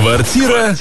Квартира 0.00 0.74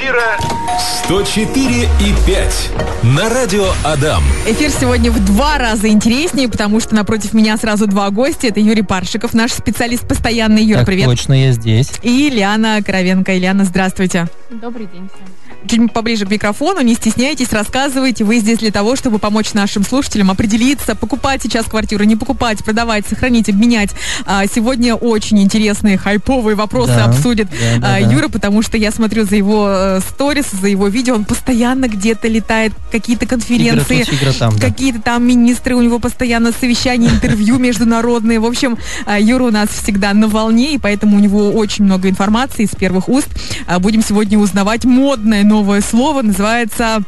104 1.06 1.50
и 1.56 2.28
5 2.28 2.72
на 3.16 3.28
радио 3.30 3.66
Адам. 3.84 4.22
Эфир 4.46 4.70
сегодня 4.70 5.10
в 5.10 5.26
два 5.26 5.58
раза 5.58 5.88
интереснее, 5.88 6.48
потому 6.48 6.80
что 6.80 6.94
напротив 6.94 7.34
меня 7.34 7.58
сразу 7.58 7.88
два 7.88 8.12
гостя. 8.12 8.46
Это 8.46 8.60
Юрий 8.60 8.84
Паршиков, 8.84 9.34
наш 9.34 9.54
специалист 9.54 10.08
постоянный. 10.08 10.64
Юра, 10.64 10.80
так 10.80 10.86
привет. 10.86 11.06
точно, 11.06 11.34
я 11.34 11.52
здесь. 11.52 11.94
И 12.04 12.30
Ильяна 12.30 12.84
Коровенко. 12.86 13.36
Ильяна, 13.36 13.66
здравствуйте. 13.66 14.28
Добрый 14.52 14.86
день 14.86 15.10
всем. 15.10 15.47
Чуть 15.68 15.92
поближе 15.92 16.26
к 16.26 16.30
микрофону, 16.30 16.82
не 16.82 16.96
стесняйтесь, 16.96 17.52
рассказывайте. 17.52 18.24
Вы 18.24 18.40
здесь 18.40 18.60
для 18.60 18.72
того, 18.72 18.96
чтобы 18.96 19.20
помочь 19.20 19.54
нашим 19.54 19.84
слушателям 19.84 20.32
определиться, 20.32 20.96
покупать 20.96 21.44
сейчас 21.44 21.66
квартиру, 21.66 22.04
не 22.04 22.16
покупать, 22.16 22.64
продавать, 22.64 23.06
сохранить, 23.08 23.50
обменять. 23.50 23.92
А, 24.26 24.46
сегодня 24.48 24.96
очень 24.96 25.42
интересные, 25.42 25.98
хайповые 25.98 26.56
вопросы 26.56 26.94
Да, 26.96 27.06
обсудит 27.06 27.50
да, 27.50 27.80
да, 27.80 27.96
а, 27.96 28.02
да. 28.02 28.12
Юра, 28.12 28.30
потому 28.30 28.62
что 28.62 28.78
я 28.78 28.92
смотрю 28.92 29.26
за 29.26 29.36
его 29.36 29.68
э, 29.70 30.00
сторис, 30.08 30.46
за 30.52 30.68
его 30.68 30.88
видео, 30.88 31.16
он 31.16 31.26
постоянно 31.26 31.88
где-то 31.88 32.28
летает, 32.28 32.74
какие-то 32.92 33.26
конференции. 33.26 34.04
Тут, 34.04 34.38
там, 34.38 34.58
да. 34.58 34.68
Какие-то 34.68 35.02
там 35.02 35.28
министры, 35.28 35.76
у 35.76 35.82
него 35.82 36.00
постоянно 36.00 36.52
совещания, 36.52 37.10
интервью 37.10 37.58
международные. 37.60 38.40
В 38.40 38.46
общем, 38.46 38.78
а, 39.06 39.20
Юра 39.20 39.44
у 39.44 39.52
нас 39.52 39.70
всегда 39.70 40.14
на 40.14 40.28
волне, 40.28 40.76
и 40.76 40.78
поэтому 40.78 41.18
у 41.18 41.20
него 41.20 41.52
очень 41.52 41.86
много 41.86 42.10
информации 42.10 42.64
из 42.64 42.70
первых 42.70 43.10
уст. 43.10 43.28
А, 43.68 43.80
Будем 43.80 44.02
сегодня 44.02 44.40
узнавать 44.40 44.86
модное 44.86 45.44
новое 45.58 45.82
слово, 45.82 46.22
называется... 46.22 47.00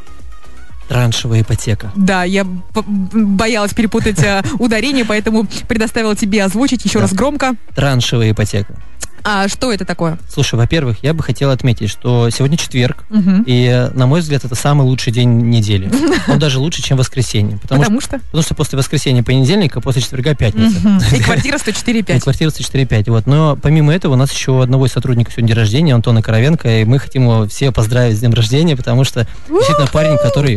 Траншевая 0.88 1.42
ипотека. 1.42 1.92
Да, 1.94 2.24
я 2.24 2.44
боялась 2.74 3.72
перепутать 3.72 4.18
а, 4.24 4.42
ударение, 4.58 5.04
поэтому 5.04 5.46
предоставила 5.68 6.16
тебе 6.16 6.42
озвучить 6.42 6.84
еще 6.84 6.98
Да. 6.98 7.02
раз 7.02 7.12
громко. 7.12 7.54
Траншевая 7.76 8.32
ипотека. 8.32 8.74
А 9.24 9.48
что 9.48 9.72
это 9.72 9.84
такое? 9.84 10.18
Слушай, 10.32 10.54
во-первых, 10.56 10.98
я 11.02 11.14
бы 11.14 11.22
хотел 11.22 11.50
отметить, 11.50 11.90
что 11.90 12.30
сегодня 12.30 12.56
четверг, 12.56 13.04
Мгм. 13.10 13.44
и, 13.46 13.88
на 13.94 14.06
мой 14.06 14.20
взгляд, 14.20 14.44
это 14.44 14.54
самый 14.54 14.82
лучший 14.82 15.12
день 15.12 15.28
недели. 15.50 15.90
Он 16.28 16.38
даже 16.38 16.58
лучше, 16.58 16.82
чем 16.82 16.96
воскресенье. 16.98 17.58
Потому, 17.58 17.82
Потому 17.82 18.00
что, 18.00 18.16
что? 18.18 18.26
потому 18.26 18.42
что 18.42 18.54
после 18.54 18.78
воскресенья 18.78 19.22
понедельника, 19.22 19.78
а 19.78 19.82
после 19.82 20.02
четверга 20.02 20.34
пятница. 20.34 20.78
Мгм. 20.80 21.00
И 21.12 21.20
квартира 21.22 21.56
104,5. 21.58 22.16
И 22.16 22.20
квартира 22.20 22.50
104,5. 22.50 23.10
Вот. 23.10 23.26
Но 23.26 23.56
помимо 23.60 23.92
этого 23.94 24.14
у 24.14 24.16
нас 24.16 24.32
еще 24.32 24.52
у 24.52 24.60
одного 24.60 24.86
из 24.86 24.92
сотрудников 24.92 25.34
сегодня 25.34 25.48
день 25.48 25.56
рождения, 25.58 25.94
Антона 25.94 26.22
Коровенко, 26.22 26.80
и 26.80 26.84
мы 26.84 26.98
хотим 26.98 27.22
его 27.24 27.46
все 27.46 27.72
поздравить 27.72 28.16
с 28.16 28.20
днем 28.20 28.32
рождения, 28.34 28.76
потому 28.76 29.04
что 29.04 29.26
действительно 29.48 29.86
парень, 29.92 30.16
который, 30.18 30.56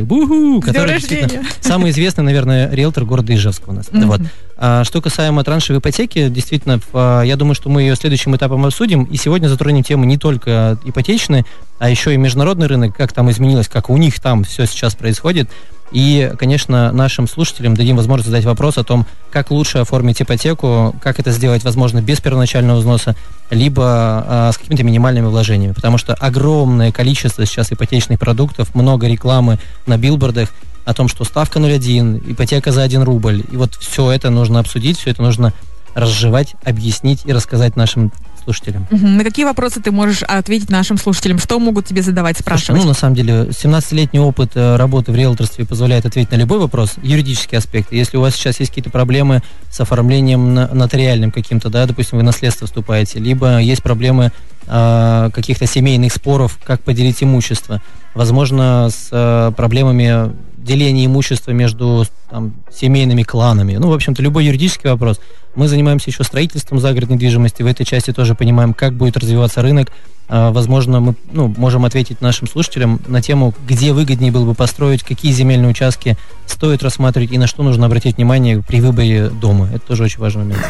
который 0.62 0.94
действительно 1.00 1.44
самый 1.62 1.92
известный, 1.92 2.24
наверное, 2.24 2.70
риэлтор 2.72 3.06
города 3.06 3.34
Ижевска 3.34 3.70
у 3.70 3.74
нас. 3.74 3.88
Вот. 3.92 4.22
А, 4.56 4.84
что 4.84 5.02
касаемо 5.02 5.44
траншевой 5.44 5.80
ипотеки, 5.80 6.30
действительно, 6.30 6.80
а, 6.94 7.22
я 7.24 7.36
думаю, 7.36 7.56
что 7.56 7.70
мы 7.70 7.82
ее 7.82 7.96
следующим 7.96 8.36
этапом 8.36 8.53
обсудим, 8.56 9.04
и 9.04 9.18
сегодня 9.18 9.48
затронем 9.48 9.84
тему 9.84 10.06
не 10.06 10.18
только 10.18 10.78
ипотечной, 10.84 11.46
а 11.80 11.90
еще 11.90 12.14
и 12.14 12.18
международный 12.18 12.68
рынок, 12.68 12.96
как 12.96 13.12
там 13.12 13.30
изменилось, 13.30 13.68
как 13.68 13.90
у 13.90 13.98
них 13.98 14.20
там 14.20 14.44
все 14.44 14.66
сейчас 14.66 14.96
происходит. 14.96 15.50
И, 15.92 16.32
конечно, 16.40 16.92
нашим 16.92 17.28
слушателям 17.28 17.76
дадим 17.76 17.98
возможность 17.98 18.28
задать 18.30 18.46
вопрос 18.46 18.80
о 18.80 18.84
том, 18.84 19.06
как 19.32 19.52
лучше 19.52 19.78
оформить 19.78 20.22
ипотеку, 20.22 20.96
как 21.02 21.20
это 21.20 21.32
сделать, 21.32 21.64
возможно, 21.64 22.02
без 22.02 22.20
первоначального 22.20 22.80
взноса, 22.80 23.16
либо 23.52 23.84
а, 23.86 24.52
с 24.52 24.58
какими-то 24.58 24.84
минимальными 24.84 25.28
вложениями. 25.28 25.74
Потому 25.74 26.00
что 26.00 26.16
огромное 26.16 26.92
количество 26.92 27.46
сейчас 27.46 27.72
ипотечных 27.72 28.20
продуктов, 28.20 28.74
много 28.74 29.08
рекламы 29.08 29.60
на 29.86 29.98
билбордах 29.98 30.50
о 30.86 30.94
том, 30.94 31.08
что 31.08 31.26
ставка 31.26 31.60
0,1, 31.60 32.32
ипотека 32.32 32.72
за 32.72 32.82
1 32.82 33.04
рубль. 33.04 33.44
И 33.52 33.56
вот 33.56 33.76
все 33.76 34.12
это 34.12 34.32
нужно 34.32 34.60
обсудить, 34.60 34.98
все 34.98 35.12
это 35.12 35.22
нужно 35.22 35.54
разжевать, 35.94 36.56
объяснить 36.64 37.22
и 37.26 37.34
рассказать 37.34 37.76
нашим 37.76 38.12
слушателям. 38.44 38.86
Мгм. 38.92 39.18
На 39.18 39.24
какие 39.24 39.46
вопросы 39.46 39.82
ты 39.82 39.92
можешь 39.92 40.24
ответить 40.24 40.70
нашим 40.70 40.98
слушателям? 40.98 41.40
Что 41.40 41.60
могут 41.60 41.86
тебе 41.86 42.02
задавать, 42.02 42.36
Слушай, 42.38 42.44
спрашивать? 42.44 42.82
ну, 42.82 42.88
на 42.88 42.94
самом 42.94 43.16
деле, 43.16 43.34
17-летний 43.50 44.20
опыт 44.20 44.52
э, 44.56 44.76
работы 44.76 45.12
в 45.12 45.16
риэлторстве 45.16 45.66
позволяет 45.66 46.06
ответить 46.06 46.32
на 46.32 46.36
любой 46.36 46.60
вопрос, 46.60 46.96
юридический 47.02 47.58
аспект. 47.58 47.92
Если 47.92 48.18
у 48.18 48.22
вас 48.22 48.36
сейчас 48.36 48.60
есть 48.60 48.72
какие-то 48.72 48.90
проблемы 48.90 49.42
с 49.72 49.80
оформлением 49.80 50.54
нотариальным 50.54 51.32
каким-то, 51.32 51.70
да, 51.70 51.86
допустим, 51.86 52.18
вы 52.18 52.24
наследство 52.24 52.68
вступаете, 52.68 53.20
либо 53.20 53.60
есть 53.60 53.82
проблемы 53.82 54.32
э, 54.68 55.30
каких-то 55.34 55.66
семейных 55.66 56.14
споров, 56.14 56.60
как 56.64 56.82
поделить 56.82 57.24
имущество, 57.24 57.82
возможно, 58.14 58.90
с 58.92 59.08
э, 59.12 59.52
проблемами 59.56 60.32
деления 60.58 61.06
имущества 61.06 61.52
между 61.52 62.06
там, 62.30 62.54
семейными 62.72 63.24
кланами. 63.24 63.76
Ну, 63.76 63.90
в 63.90 63.94
общем-то, 63.94 64.22
любой 64.22 64.46
юридический 64.46 64.90
вопрос. 64.90 65.20
Мы 65.56 65.68
занимаемся 65.68 66.10
еще 66.10 66.24
строительством 66.24 66.80
загородной 66.80 67.16
недвижимости. 67.16 67.62
В 67.62 67.68
этой 67.68 67.86
части 67.86 68.12
тоже 68.12 68.34
понимаем, 68.36 68.74
как 68.74 68.94
будет 68.94 69.18
развиваться 69.18 69.62
рынок. 69.62 69.90
А, 70.30 70.52
Возможно, 70.52 71.00
мы 71.00 71.16
ну, 71.32 71.54
можем 71.58 71.86
ответить 71.86 72.22
нашим 72.22 72.48
слушателям 72.48 73.00
на 73.08 73.22
тему, 73.22 73.54
где 73.68 73.94
выгоднее 73.94 74.32
было 74.32 74.46
бы 74.46 74.56
построить, 74.56 75.04
какие 75.04 75.32
земельные 75.32 75.70
участки 75.70 76.18
стоит 76.48 76.82
рассматривать 76.82 77.32
и 77.32 77.38
на 77.38 77.46
что 77.46 77.62
нужно 77.62 77.86
обратить 77.88 78.18
внимание 78.18 78.62
при 78.66 78.80
выборе 78.82 79.30
дома. 79.30 79.70
Это 79.74 79.86
тоже 79.86 80.04
очень 80.04 80.20
важный 80.20 80.44
момент. 80.44 80.62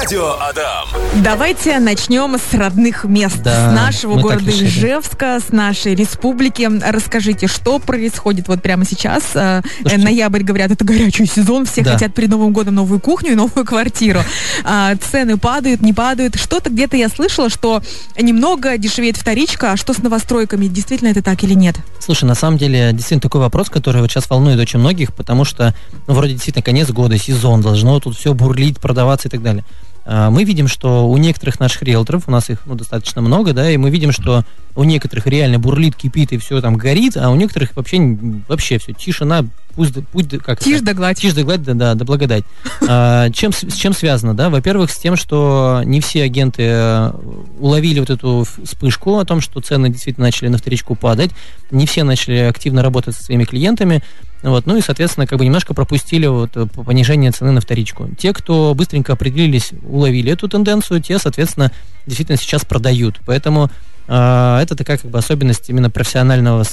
Радио 0.00 0.36
Адам. 0.40 0.88
Давайте 1.24 1.78
начнем 1.80 2.36
с 2.38 2.54
родных 2.54 3.04
мест, 3.04 3.42
Да, 3.42 3.70
с 3.72 3.74
нашего 3.74 4.20
города. 4.20 4.50
Ижевска, 4.50 5.38
с 5.40 5.50
нашей 5.52 5.94
республики. 5.94 6.68
Расскажите, 6.86 7.46
что 7.46 7.78
происходит 7.78 8.48
вот 8.48 8.62
прямо 8.62 8.84
сейчас? 8.84 9.24
Э, 9.34 9.62
Слушайте. 9.80 10.04
Ноябрь, 10.04 10.42
говорят, 10.42 10.70
это 10.70 10.84
горячий 10.84 11.26
сезон, 11.26 11.64
все 11.66 11.82
Да. 11.82 11.94
хотят 11.94 12.14
перед 12.14 12.28
Новым 12.30 12.52
годом 12.52 12.74
новую 12.74 13.00
кухню 13.00 13.32
и 13.32 13.34
новую 13.34 13.64
квартиру. 13.64 14.20
А, 14.64 14.94
Цены 14.96 15.36
падают, 15.36 15.80
не 15.80 15.92
падают. 15.92 16.36
Что-то 16.36 16.70
где-то 16.70 16.96
я 16.96 17.08
слышала, 17.08 17.48
что 17.48 17.82
немного 18.20 18.78
дешевеет 18.78 19.16
вторичка, 19.16 19.72
а 19.72 19.76
что 19.76 19.92
с 19.92 19.98
новостройками? 19.98 20.66
Действительно 20.66 21.08
это 21.08 21.22
так 21.22 21.42
или 21.44 21.54
нет? 21.54 21.76
Слушай, 22.00 22.24
на 22.24 22.34
самом 22.34 22.58
деле, 22.58 22.90
действительно 22.92 23.20
такой 23.20 23.40
вопрос, 23.40 23.70
который 23.70 24.00
вот 24.02 24.10
сейчас 24.10 24.28
волнует 24.30 24.58
очень 24.58 24.78
многих, 24.78 25.14
потому 25.14 25.44
что, 25.44 25.74
ну, 26.06 26.14
вроде 26.14 26.32
действительно 26.32 26.62
конец 26.62 26.90
года, 26.90 27.18
сезон, 27.18 27.60
должно 27.60 28.00
тут 28.00 28.16
все 28.16 28.34
бурлить, 28.34 28.78
продаваться 28.78 29.28
и 29.28 29.30
так 29.30 29.42
далее. 29.42 29.64
А, 30.04 30.30
Мы 30.30 30.44
видим, 30.44 30.68
что 30.68 31.06
у 31.08 31.16
некоторых 31.18 31.60
наших 31.60 31.82
риэлторов, 31.82 32.24
у 32.26 32.30
нас 32.30 32.48
их 32.48 32.60
ну, 32.64 32.74
достаточно 32.74 33.20
много, 33.20 33.52
да, 33.52 33.70
и 33.70 33.76
мы 33.76 33.90
видим, 33.90 34.10
что 34.10 34.44
у 34.74 34.84
некоторых 34.84 35.26
реально 35.26 35.58
бурлит, 35.58 35.96
кипит 35.96 36.32
и 36.32 36.38
все 36.38 36.60
там 36.62 36.76
горит, 36.76 37.16
а 37.16 37.30
у 37.30 37.36
некоторых 37.36 37.76
вообще, 37.76 37.98
вообще 38.48 38.78
все, 38.78 38.92
тишина, 38.92 39.44
пусть, 40.12 40.28
да- 40.28 40.38
как? 40.38 40.60
Тишь 40.60 40.80
да 40.80 40.94
гладь. 40.94 41.18
Тишь 41.18 41.34
да 41.34 41.42
гладь, 41.42 41.62
да, 41.62 41.74
да, 41.74 41.94
да 41.94 42.04
благодать. 42.04 42.44
А, 42.88 43.30
чем, 43.30 43.52
с 43.52 43.74
чем 43.74 43.92
связано, 43.92 44.34
да? 44.34 44.50
Во-первых, 44.50 44.90
с 44.90 44.98
тем, 44.98 45.16
что 45.16 45.82
не 45.84 46.00
все 46.00 46.24
агенты 46.24 46.62
э, 46.64 47.12
уловили 47.58 48.00
вот 48.00 48.10
эту 48.10 48.44
вспышку 48.64 49.18
о 49.18 49.24
том, 49.24 49.40
что 49.40 49.60
цены 49.60 49.88
действительно 49.88 50.26
начали 50.26 50.48
на 50.48 50.58
вторичку 50.58 50.94
падать, 50.94 51.30
не 51.70 51.86
все 51.86 52.04
начали 52.04 52.38
активно 52.38 52.82
работать 52.82 53.16
со 53.16 53.22
своими 53.22 53.44
клиентами, 53.44 54.02
вот, 54.42 54.66
ну 54.66 54.76
и, 54.76 54.80
соответственно, 54.80 55.26
как 55.26 55.38
бы 55.38 55.44
немножко 55.44 55.74
пропустили 55.74 56.26
вот 56.26 56.56
э, 56.56 56.66
понижение 56.66 57.32
цены 57.32 57.50
на 57.52 57.60
вторичку. 57.60 58.08
Те, 58.18 58.32
кто 58.32 58.74
быстренько 58.74 59.12
определились, 59.12 59.70
уловили 59.82 60.32
эту 60.32 60.48
тенденцию, 60.48 61.00
те, 61.00 61.18
соответственно, 61.18 61.72
действительно 62.06 62.38
сейчас 62.38 62.64
продают. 62.64 63.18
Поэтому 63.26 63.70
а, 64.06 64.62
это 64.62 64.74
такая 64.74 64.96
как 64.96 65.10
бы 65.10 65.18
особенность 65.18 65.68
именно 65.68 65.90
профессионального, 65.90 66.64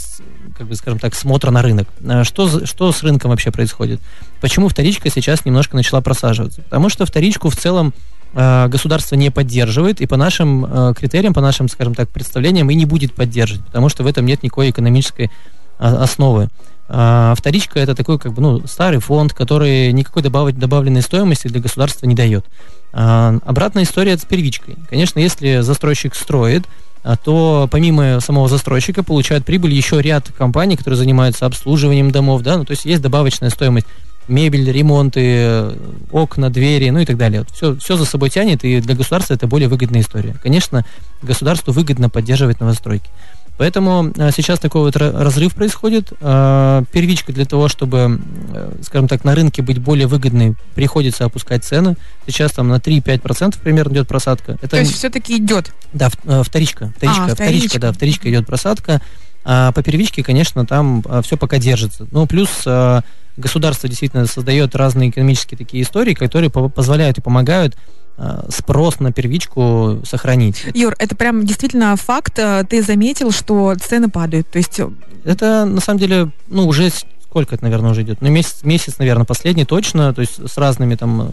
как 0.58 0.68
бы 0.68 0.76
скажем 0.76 1.00
так, 1.00 1.16
смотра 1.16 1.52
на 1.52 1.62
рынок. 1.62 1.88
А, 2.08 2.24
Что, 2.24 2.66
что 2.66 2.92
с 2.92 3.04
рынком 3.04 3.32
вообще 3.32 3.52
происходит? 3.52 4.00
Почему 4.42 4.68
вторичка 4.70 5.10
сейчас 5.10 5.46
немножко 5.46 5.76
начала 5.76 6.02
просаживаться? 6.02 6.62
Потому 6.62 6.90
что 6.90 7.06
вторичку 7.06 7.50
в 7.50 7.56
целом 7.56 7.94
а, 8.34 8.68
государство 8.68 9.16
не 9.16 9.30
поддерживает, 9.30 10.02
и 10.02 10.08
по 10.08 10.18
нашим 10.18 10.66
а, 10.66 10.94
критериям, 10.94 11.34
по 11.34 11.42
нашим, 11.42 11.68
скажем 11.68 11.96
так, 11.96 12.10
представлениям 12.10 12.70
и 12.70 12.76
не 12.76 12.86
будет 12.86 13.14
поддерживать, 13.14 13.66
потому 13.66 13.90
что 13.90 14.04
в 14.04 14.08
этом 14.08 14.26
нет 14.26 14.44
никакой 14.44 14.70
экономической 14.70 15.32
а, 15.78 16.04
основы. 16.04 16.50
А, 16.88 17.34
Вторичка 17.36 17.80
это 17.80 17.96
такой 17.96 18.20
как 18.20 18.34
бы 18.34 18.42
ну 18.42 18.68
старый 18.68 19.00
фонд, 19.00 19.34
который 19.34 19.92
никакой 19.92 20.22
добавить, 20.22 20.60
добавленной 20.60 21.02
стоимости 21.02 21.48
для 21.48 21.60
государства 21.60 22.06
не 22.06 22.16
дает. 22.16 22.46
А, 22.94 23.38
Обратная 23.44 23.84
история 23.84 24.18
с 24.18 24.26
первичкой. 24.26 24.78
Конечно, 24.90 25.20
если 25.20 25.62
застройщик 25.62 26.16
строит, 26.16 26.66
то 27.16 27.70
помимо 27.72 28.20
самого 28.20 28.50
застройщика 28.50 29.04
получают 29.04 29.46
прибыль 29.46 29.74
еще 29.74 30.02
ряд 30.02 30.32
компаний, 30.36 30.76
которые 30.76 30.98
занимаются 30.98 31.46
обслуживанием 31.46 32.10
домов, 32.10 32.42
да, 32.42 32.58
ну 32.58 32.66
то 32.66 32.72
есть 32.72 32.86
есть 32.86 33.02
добавочная 33.02 33.52
стоимость 33.52 33.86
мебель, 34.28 34.72
ремонты, 34.72 35.22
э, 35.24 35.76
окна, 36.12 36.50
двери, 36.50 36.90
ну 36.90 37.00
и 37.00 37.06
так 37.06 37.18
далее. 37.18 37.46
Все, 37.54 37.76
все 37.76 37.96
за 37.96 38.06
собой 38.06 38.30
тянет, 38.30 38.64
и 38.64 38.82
для 38.82 38.96
государства 38.96 39.36
это 39.36 39.46
более 39.46 39.70
выгодная 39.70 40.02
история. 40.02 40.36
Конечно, 40.42 40.84
государству 41.22 41.72
выгодно 41.72 42.10
поддерживать 42.10 42.60
новостройки. 42.60 43.10
Поэтому 43.58 44.12
а, 44.18 44.32
сейчас 44.32 44.60
такой 44.60 44.82
вот 44.82 44.96
ра- 44.96 45.18
разрыв 45.18 45.56
происходит. 45.56 46.12
А, 46.22 46.84
Первичка 46.92 47.32
для 47.32 47.46
того, 47.46 47.68
чтобы, 47.70 48.20
э, 48.54 48.72
скажем 48.84 49.08
так, 49.08 49.24
на 49.24 49.34
рынке 49.34 49.62
быть 49.62 49.80
более 49.80 50.08
выгодной, 50.08 50.56
приходится 50.74 51.26
опускать 51.26 51.64
цены. 51.64 51.96
Сейчас 52.28 52.52
там 52.52 52.68
на 52.68 52.80
3-5% 52.80 53.58
примерно 53.62 53.94
идет 53.94 54.08
просадка. 54.08 54.54
Это 54.54 54.70
То 54.70 54.78
есть 54.78 54.94
все-таки 54.94 55.38
идет. 55.38 55.72
да, 55.94 56.10
э, 56.26 56.44
вторичка. 56.44 56.92
Вторичка, 56.98 57.24
А, 57.24 57.28
вторичка, 57.28 57.36
вторичка. 57.36 57.80
да, 57.80 57.94
вторичка 57.94 58.30
идет 58.30 58.46
просадка. 58.46 59.02
А 59.46 59.72
по 59.72 59.84
первичке, 59.84 60.24
конечно, 60.24 60.66
там 60.66 61.04
все 61.24 61.38
пока 61.38 61.60
держится. 61.60 62.08
Ну, 62.12 62.26
плюс 62.26 62.50
государство 63.38 63.88
действительно 63.88 64.26
создает 64.26 64.76
разные 64.76 65.10
экономические 65.12 65.58
такие 65.58 65.84
истории, 65.84 66.16
которые 66.16 66.50
позволяют 66.50 67.20
и 67.20 67.22
помогают 67.22 67.76
Э, 67.76 68.05
спрос 68.50 69.00
на 69.00 69.12
первичку 69.12 70.02
сохранить. 70.06 70.66
Юр, 70.74 70.96
это 71.00 71.16
прям 71.16 71.46
действительно 71.46 71.96
факт. 71.96 72.40
Э, 72.40 72.64
ты 72.68 72.82
заметил, 72.82 73.32
что 73.32 73.76
цены 73.76 74.10
падают. 74.10 74.50
То 74.50 74.58
есть... 74.58 74.80
Э, 74.80 74.90
это 75.26 75.66
на 75.66 75.82
самом 75.82 76.00
деле, 76.00 76.32
ну, 76.48 76.68
уже 76.68 76.92
сколько 77.36 77.56
это, 77.56 77.66
наверное, 77.66 77.92
уже 77.92 78.04
идет? 78.04 78.22
Ну, 78.22 78.30
месяц, 78.30 78.60
месяц, 78.64 78.98
наверное, 78.98 79.26
последний 79.26 79.66
точно, 79.66 80.14
то 80.14 80.22
есть 80.22 80.40
с 80.50 80.58
разными 80.58 80.96
там 80.96 81.22
э, 81.22 81.28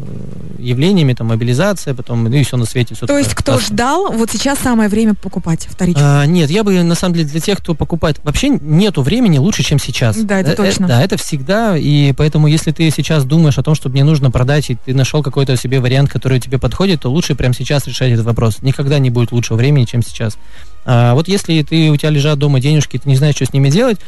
явлениями, 0.58 1.12
там, 1.12 1.28
мобилизация, 1.28 1.94
потом, 1.94 2.24
ну 2.24 2.34
и 2.34 2.42
все 2.42 2.56
на 2.56 2.64
свете. 2.64 2.96
Все 2.96 3.06
то 3.06 3.16
есть 3.16 3.36
кто 3.36 3.52
классно. 3.52 3.66
ждал, 3.68 4.10
вот 4.10 4.28
сейчас 4.28 4.58
самое 4.58 4.88
время 4.88 5.14
покупать 5.14 5.68
вторичку? 5.70 6.00
А, 6.02 6.26
нет, 6.26 6.50
я 6.50 6.64
бы, 6.64 6.82
на 6.82 6.96
самом 6.96 7.14
деле, 7.14 7.28
для 7.28 7.38
тех, 7.38 7.58
кто 7.58 7.76
покупает, 7.76 8.18
вообще 8.24 8.48
нету 8.48 9.02
времени 9.02 9.38
лучше, 9.38 9.62
чем 9.62 9.78
сейчас. 9.78 10.16
Да, 10.16 10.40
это 10.40 10.50
э, 10.50 10.56
точно. 10.56 10.86
Э, 10.86 10.88
да, 10.88 11.04
это 11.04 11.16
всегда, 11.16 11.76
и 11.78 12.12
поэтому, 12.14 12.48
если 12.48 12.72
ты 12.72 12.90
сейчас 12.90 13.24
думаешь 13.24 13.58
о 13.58 13.62
том, 13.62 13.76
что 13.76 13.88
мне 13.88 14.02
нужно 14.02 14.32
продать, 14.32 14.70
и 14.70 14.74
ты 14.84 14.94
нашел 14.94 15.22
какой-то 15.22 15.56
себе 15.56 15.78
вариант, 15.78 16.10
который 16.10 16.40
тебе 16.40 16.58
подходит, 16.58 17.02
то 17.02 17.10
лучше 17.10 17.36
прямо 17.36 17.54
сейчас 17.54 17.86
решать 17.86 18.10
этот 18.10 18.26
вопрос. 18.26 18.60
Никогда 18.60 18.98
не 18.98 19.10
будет 19.10 19.30
лучшего 19.30 19.56
времени, 19.56 19.84
чем 19.84 20.02
сейчас. 20.02 20.36
А 20.84 21.14
вот 21.14 21.28
если 21.28 21.62
ты, 21.62 21.90
у 21.90 21.96
тебя 21.96 22.10
лежат 22.10 22.38
дома 22.38 22.58
денежки, 22.58 22.98
ты 22.98 23.08
не 23.08 23.14
знаешь, 23.14 23.36
что 23.36 23.46
с 23.46 23.52
ними 23.52 23.70
делать, 23.70 23.98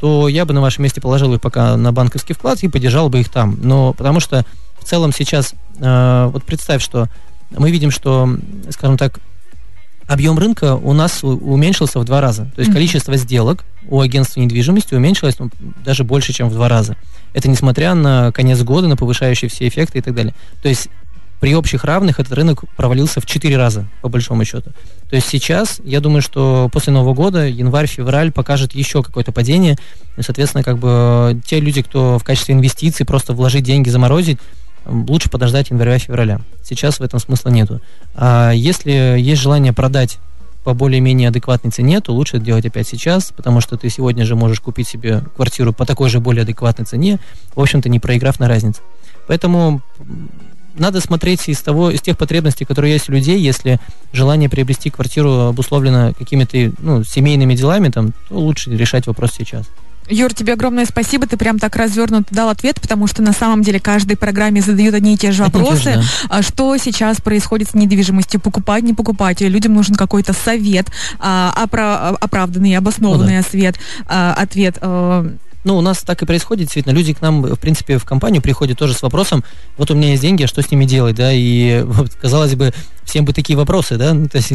то 0.00 0.28
я 0.28 0.44
бы 0.44 0.54
на 0.54 0.60
вашем 0.60 0.84
месте 0.84 1.00
положил 1.00 1.34
их 1.34 1.40
пока 1.40 1.76
на 1.76 1.92
банковский 1.92 2.34
вклад 2.34 2.62
и 2.62 2.68
поддержал 2.68 3.08
бы 3.08 3.20
их 3.20 3.28
там. 3.28 3.58
Но 3.62 3.92
потому 3.92 4.20
что 4.20 4.44
в 4.78 4.84
целом 4.84 5.12
сейчас, 5.12 5.54
э, 5.78 6.30
вот 6.32 6.44
представь, 6.44 6.82
что 6.82 7.08
мы 7.50 7.70
видим, 7.70 7.90
что, 7.90 8.28
скажем 8.70 8.96
так, 8.96 9.20
объем 10.06 10.38
рынка 10.38 10.74
у 10.74 10.92
нас 10.92 11.22
уменьшился 11.22 11.98
в 11.98 12.04
два 12.04 12.20
раза. 12.20 12.46
То 12.54 12.60
есть 12.60 12.70
mm-hmm. 12.70 12.74
количество 12.74 13.16
сделок 13.16 13.64
у 13.88 14.00
агентства 14.00 14.40
недвижимости 14.40 14.94
уменьшилось 14.94 15.38
ну, 15.38 15.50
даже 15.84 16.04
больше, 16.04 16.32
чем 16.32 16.48
в 16.48 16.54
два 16.54 16.68
раза. 16.68 16.96
Это 17.34 17.48
несмотря 17.48 17.94
на 17.94 18.32
конец 18.32 18.62
года, 18.62 18.88
на 18.88 18.96
повышающие 18.96 19.50
все 19.50 19.68
эффекты 19.68 19.98
и 19.98 20.00
так 20.00 20.14
далее. 20.14 20.34
То 20.62 20.68
есть 20.68 20.88
при 21.40 21.54
общих 21.54 21.84
равных 21.84 22.18
этот 22.20 22.32
рынок 22.32 22.64
провалился 22.76 23.20
в 23.20 23.26
4 23.26 23.56
раза, 23.56 23.86
по 24.02 24.08
большому 24.08 24.44
счету. 24.44 24.70
То 25.08 25.16
есть 25.16 25.28
сейчас, 25.28 25.80
я 25.84 26.00
думаю, 26.00 26.20
что 26.20 26.68
после 26.72 26.92
Нового 26.92 27.14
года, 27.14 27.46
январь-февраль 27.46 28.32
покажет 28.32 28.74
еще 28.74 29.02
какое-то 29.02 29.32
падение. 29.32 29.76
И, 30.16 30.22
соответственно, 30.22 30.64
как 30.64 30.78
бы 30.78 31.40
те 31.46 31.60
люди, 31.60 31.82
кто 31.82 32.18
в 32.18 32.24
качестве 32.24 32.54
инвестиций 32.54 33.06
просто 33.06 33.32
вложить 33.34 33.64
деньги, 33.64 33.88
заморозить, 33.88 34.38
лучше 34.84 35.30
подождать 35.30 35.70
января-февраля. 35.70 36.40
Сейчас 36.64 36.98
в 36.98 37.02
этом 37.02 37.20
смысла 37.20 37.50
нету. 37.50 37.80
А 38.14 38.50
если 38.52 38.90
есть 39.18 39.40
желание 39.40 39.72
продать 39.72 40.18
по 40.64 40.74
более-менее 40.74 41.28
адекватной 41.28 41.70
цене, 41.70 42.00
то 42.00 42.12
лучше 42.12 42.36
это 42.36 42.46
делать 42.46 42.66
опять 42.66 42.88
сейчас, 42.88 43.32
потому 43.34 43.60
что 43.60 43.76
ты 43.76 43.88
сегодня 43.88 44.26
же 44.26 44.34
можешь 44.34 44.60
купить 44.60 44.88
себе 44.88 45.22
квартиру 45.36 45.72
по 45.72 45.86
такой 45.86 46.10
же 46.10 46.20
более 46.20 46.42
адекватной 46.42 46.84
цене, 46.84 47.20
в 47.54 47.60
общем-то, 47.60 47.88
не 47.88 48.00
проиграв 48.00 48.38
на 48.40 48.48
разнице. 48.48 48.82
Поэтому 49.26 49.82
надо 50.78 51.00
смотреть 51.00 51.48
из 51.48 51.60
того, 51.60 51.90
из 51.90 52.00
тех 52.00 52.16
потребностей, 52.16 52.64
которые 52.64 52.92
есть 52.92 53.08
у 53.08 53.12
людей, 53.12 53.38
если 53.38 53.78
желание 54.12 54.48
приобрести 54.48 54.90
квартиру 54.90 55.48
обусловлено 55.48 56.12
какими-то 56.18 56.72
ну, 56.78 57.04
семейными 57.04 57.54
делами, 57.54 57.88
там, 57.88 58.12
то 58.28 58.34
лучше 58.34 58.70
решать 58.70 59.06
вопрос 59.06 59.32
сейчас. 59.36 59.66
Юр, 60.10 60.32
тебе 60.32 60.54
огромное 60.54 60.86
спасибо. 60.86 61.26
Ты 61.26 61.36
прям 61.36 61.58
так 61.58 61.76
развернуто 61.76 62.34
дал 62.34 62.48
ответ, 62.48 62.80
потому 62.80 63.06
что 63.06 63.22
на 63.22 63.32
самом 63.32 63.62
деле 63.62 63.78
каждой 63.78 64.16
программе 64.16 64.62
задают 64.62 64.94
одни 64.94 65.14
и 65.14 65.16
те 65.18 65.32
же 65.32 65.44
вопросы. 65.44 65.82
Те 65.82 66.00
же, 66.00 66.04
да. 66.28 66.42
Что 66.42 66.76
сейчас 66.78 67.20
происходит 67.20 67.70
с 67.70 67.74
недвижимостью? 67.74 68.40
Покупать, 68.40 68.84
не 68.84 68.94
покупать? 68.94 69.40
Людям 69.42 69.74
нужен 69.74 69.96
какой-то 69.96 70.32
совет, 70.32 70.86
а, 71.18 71.52
оправданный, 72.20 72.76
обоснованный 72.76 73.36
ну, 73.36 73.42
да. 73.42 73.46
ответ. 73.46 73.78
А, 74.06 74.32
ответ 74.32 74.78
э, 74.80 75.30
ну, 75.64 75.76
у 75.76 75.80
нас 75.80 75.98
так 75.98 76.22
и 76.22 76.26
происходит, 76.26 76.64
действительно. 76.64 76.92
Люди 76.92 77.14
к 77.14 77.20
нам, 77.20 77.42
в 77.42 77.58
принципе, 77.58 77.98
в 77.98 78.04
компанию 78.04 78.40
приходят 78.42 78.78
тоже 78.78 78.94
с 78.94 79.02
вопросом, 79.02 79.44
вот 79.76 79.90
у 79.90 79.94
меня 79.94 80.10
есть 80.10 80.22
деньги, 80.22 80.44
а 80.44 80.46
что 80.46 80.62
с 80.62 80.70
ними 80.70 80.84
делать, 80.84 81.16
да, 81.16 81.32
и 81.32 81.82
вот, 81.82 82.14
казалось 82.14 82.54
бы, 82.54 82.72
всем 83.04 83.24
бы 83.24 83.32
такие 83.32 83.56
вопросы, 83.56 83.96
да, 83.96 84.14
ну, 84.14 84.28
то 84.28 84.38
есть 84.38 84.52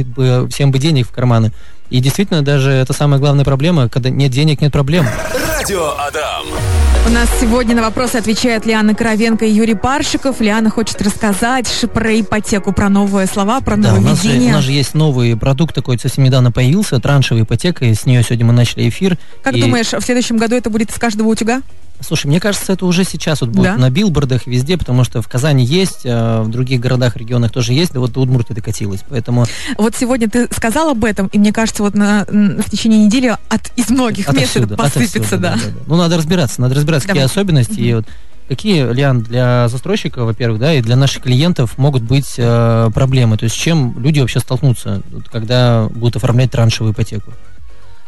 всем 0.53 0.71
бы 0.71 0.79
денег 0.79 1.07
в 1.07 1.11
карманы. 1.11 1.51
И 1.89 1.99
действительно, 1.99 2.41
даже 2.41 2.71
это 2.71 2.93
самая 2.93 3.19
главная 3.19 3.45
проблема, 3.45 3.89
когда 3.89 4.09
нет 4.09 4.31
денег, 4.31 4.61
нет 4.61 4.71
проблем. 4.71 5.05
Радио 5.59 5.93
Адам. 5.97 6.45
У 7.05 7.09
нас 7.09 7.29
сегодня 7.41 7.75
на 7.75 7.81
вопросы 7.81 8.15
отвечают 8.15 8.65
Лиана 8.65 8.95
Коровенко 8.95 9.43
и 9.43 9.51
Юрий 9.51 9.75
Паршиков. 9.75 10.39
Лиана 10.39 10.69
хочет 10.69 11.01
рассказать 11.01 11.67
про 11.93 12.17
ипотеку, 12.17 12.71
про 12.71 12.87
новые 12.87 13.27
слова, 13.27 13.59
про 13.59 13.75
новые 13.75 14.01
да, 14.01 14.07
у 14.07 14.09
нас, 14.11 14.23
же, 14.23 14.39
у 14.39 14.49
нас 14.49 14.63
же 14.63 14.71
есть 14.71 14.93
новый 14.93 15.35
продукт 15.35 15.75
такой, 15.75 15.99
совсем 15.99 16.23
недавно 16.23 16.53
появился, 16.53 16.99
траншевая 16.99 17.43
ипотека, 17.43 17.83
и 17.83 17.93
с 17.93 18.05
нее 18.05 18.23
сегодня 18.23 18.45
мы 18.45 18.53
начали 18.53 18.87
эфир. 18.87 19.17
Как 19.43 19.53
и... 19.53 19.61
думаешь, 19.61 19.91
в 19.91 19.99
следующем 19.99 20.37
году 20.37 20.55
это 20.55 20.69
будет 20.69 20.91
с 20.91 20.97
каждого 20.97 21.27
утюга? 21.27 21.61
Слушай, 22.03 22.27
мне 22.27 22.39
кажется, 22.39 22.73
это 22.73 22.85
уже 22.85 23.03
сейчас 23.03 23.41
вот 23.41 23.49
будет 23.49 23.63
да? 23.63 23.77
на 23.77 23.89
билбордах 23.89 24.45
везде, 24.47 24.77
потому 24.77 25.03
что 25.03 25.21
в 25.21 25.27
Казани 25.27 25.65
есть, 25.65 26.01
а 26.05 26.43
в 26.43 26.49
других 26.49 26.79
городах, 26.79 27.17
регионах 27.17 27.51
тоже 27.51 27.73
есть, 27.73 27.93
да 27.93 27.99
вот 27.99 28.11
до 28.11 28.21
Удмуртии 28.21 28.53
докатилась, 28.53 29.01
поэтому... 29.09 29.45
Вот 29.77 29.95
сегодня 29.95 30.29
ты 30.29 30.47
сказал 30.53 30.89
об 30.89 31.03
этом, 31.05 31.27
и 31.27 31.39
мне 31.39 31.51
кажется, 31.51 31.83
вот 31.83 31.95
на, 31.95 32.25
в 32.27 32.69
течение 32.69 33.05
недели 33.05 33.35
от, 33.49 33.71
из 33.75 33.89
многих 33.89 34.29
от 34.29 34.35
мест 34.35 34.55
это 34.57 34.75
посыпется, 34.75 35.19
отовсюду, 35.19 35.41
да. 35.41 35.53
Да, 35.53 35.55
да, 35.55 35.71
да. 35.71 35.77
Ну, 35.87 35.95
надо 35.95 36.17
разбираться, 36.17 36.61
надо 36.61 36.75
разбираться, 36.75 37.07
Давай. 37.07 37.23
какие 37.23 37.31
особенности, 37.31 37.73
угу. 37.73 37.81
и 37.81 37.93
вот 37.93 38.05
Какие, 38.47 38.91
Лиан, 38.91 39.21
для 39.21 39.69
застройщика, 39.69 40.25
во-первых, 40.25 40.59
да, 40.59 40.73
и 40.73 40.81
для 40.81 40.97
наших 40.97 41.23
клиентов 41.23 41.77
могут 41.77 42.03
быть 42.03 42.35
э, 42.37 42.89
проблемы? 42.93 43.37
То 43.37 43.45
есть 43.45 43.55
с 43.55 43.57
чем 43.57 43.97
люди 43.97 44.19
вообще 44.19 44.41
столкнутся, 44.41 45.01
когда 45.31 45.87
будут 45.89 46.17
оформлять 46.17 46.51
траншевую 46.51 46.93
ипотеку? 46.93 47.31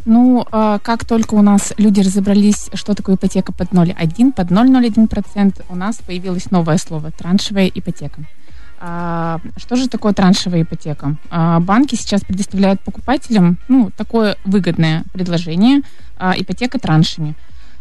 Ну, 0.05 0.45
а, 0.51 0.77
как 0.79 1.03
только 1.03 1.33
у 1.33 1.41
нас 1.41 1.73
люди 1.77 1.99
разобрались, 2.01 2.69
что 2.75 2.93
такое 2.93 3.15
ипотека 3.15 3.51
под 3.51 3.71
0,1, 3.71 4.33
под 4.33 4.51
0,01%, 4.51 5.65
у 5.67 5.75
нас 5.75 5.97
появилось 5.97 6.51
новое 6.51 6.77
слово– 6.77 7.11
траншевая 7.17 7.71
ипотека. 7.73 8.21
А, 8.79 9.39
что 9.57 9.75
же 9.75 9.89
такое 9.89 10.13
траншевая 10.13 10.61
ипотека? 10.61 11.15
А, 11.31 11.59
банки 11.59 11.95
сейчас 11.95 12.21
предоставляют 12.21 12.81
покупателям 12.81 13.57
ну, 13.67 13.89
такое 13.97 14.37
выгодное 14.45 15.03
предложение– 15.11 15.81
ипотека 16.37 16.79
траншами. 16.79 17.35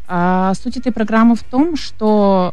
Суть 0.08 0.76
этой 0.76 0.90
программы 0.90 1.36
в 1.36 1.44
том, 1.44 1.76
что 1.76 2.52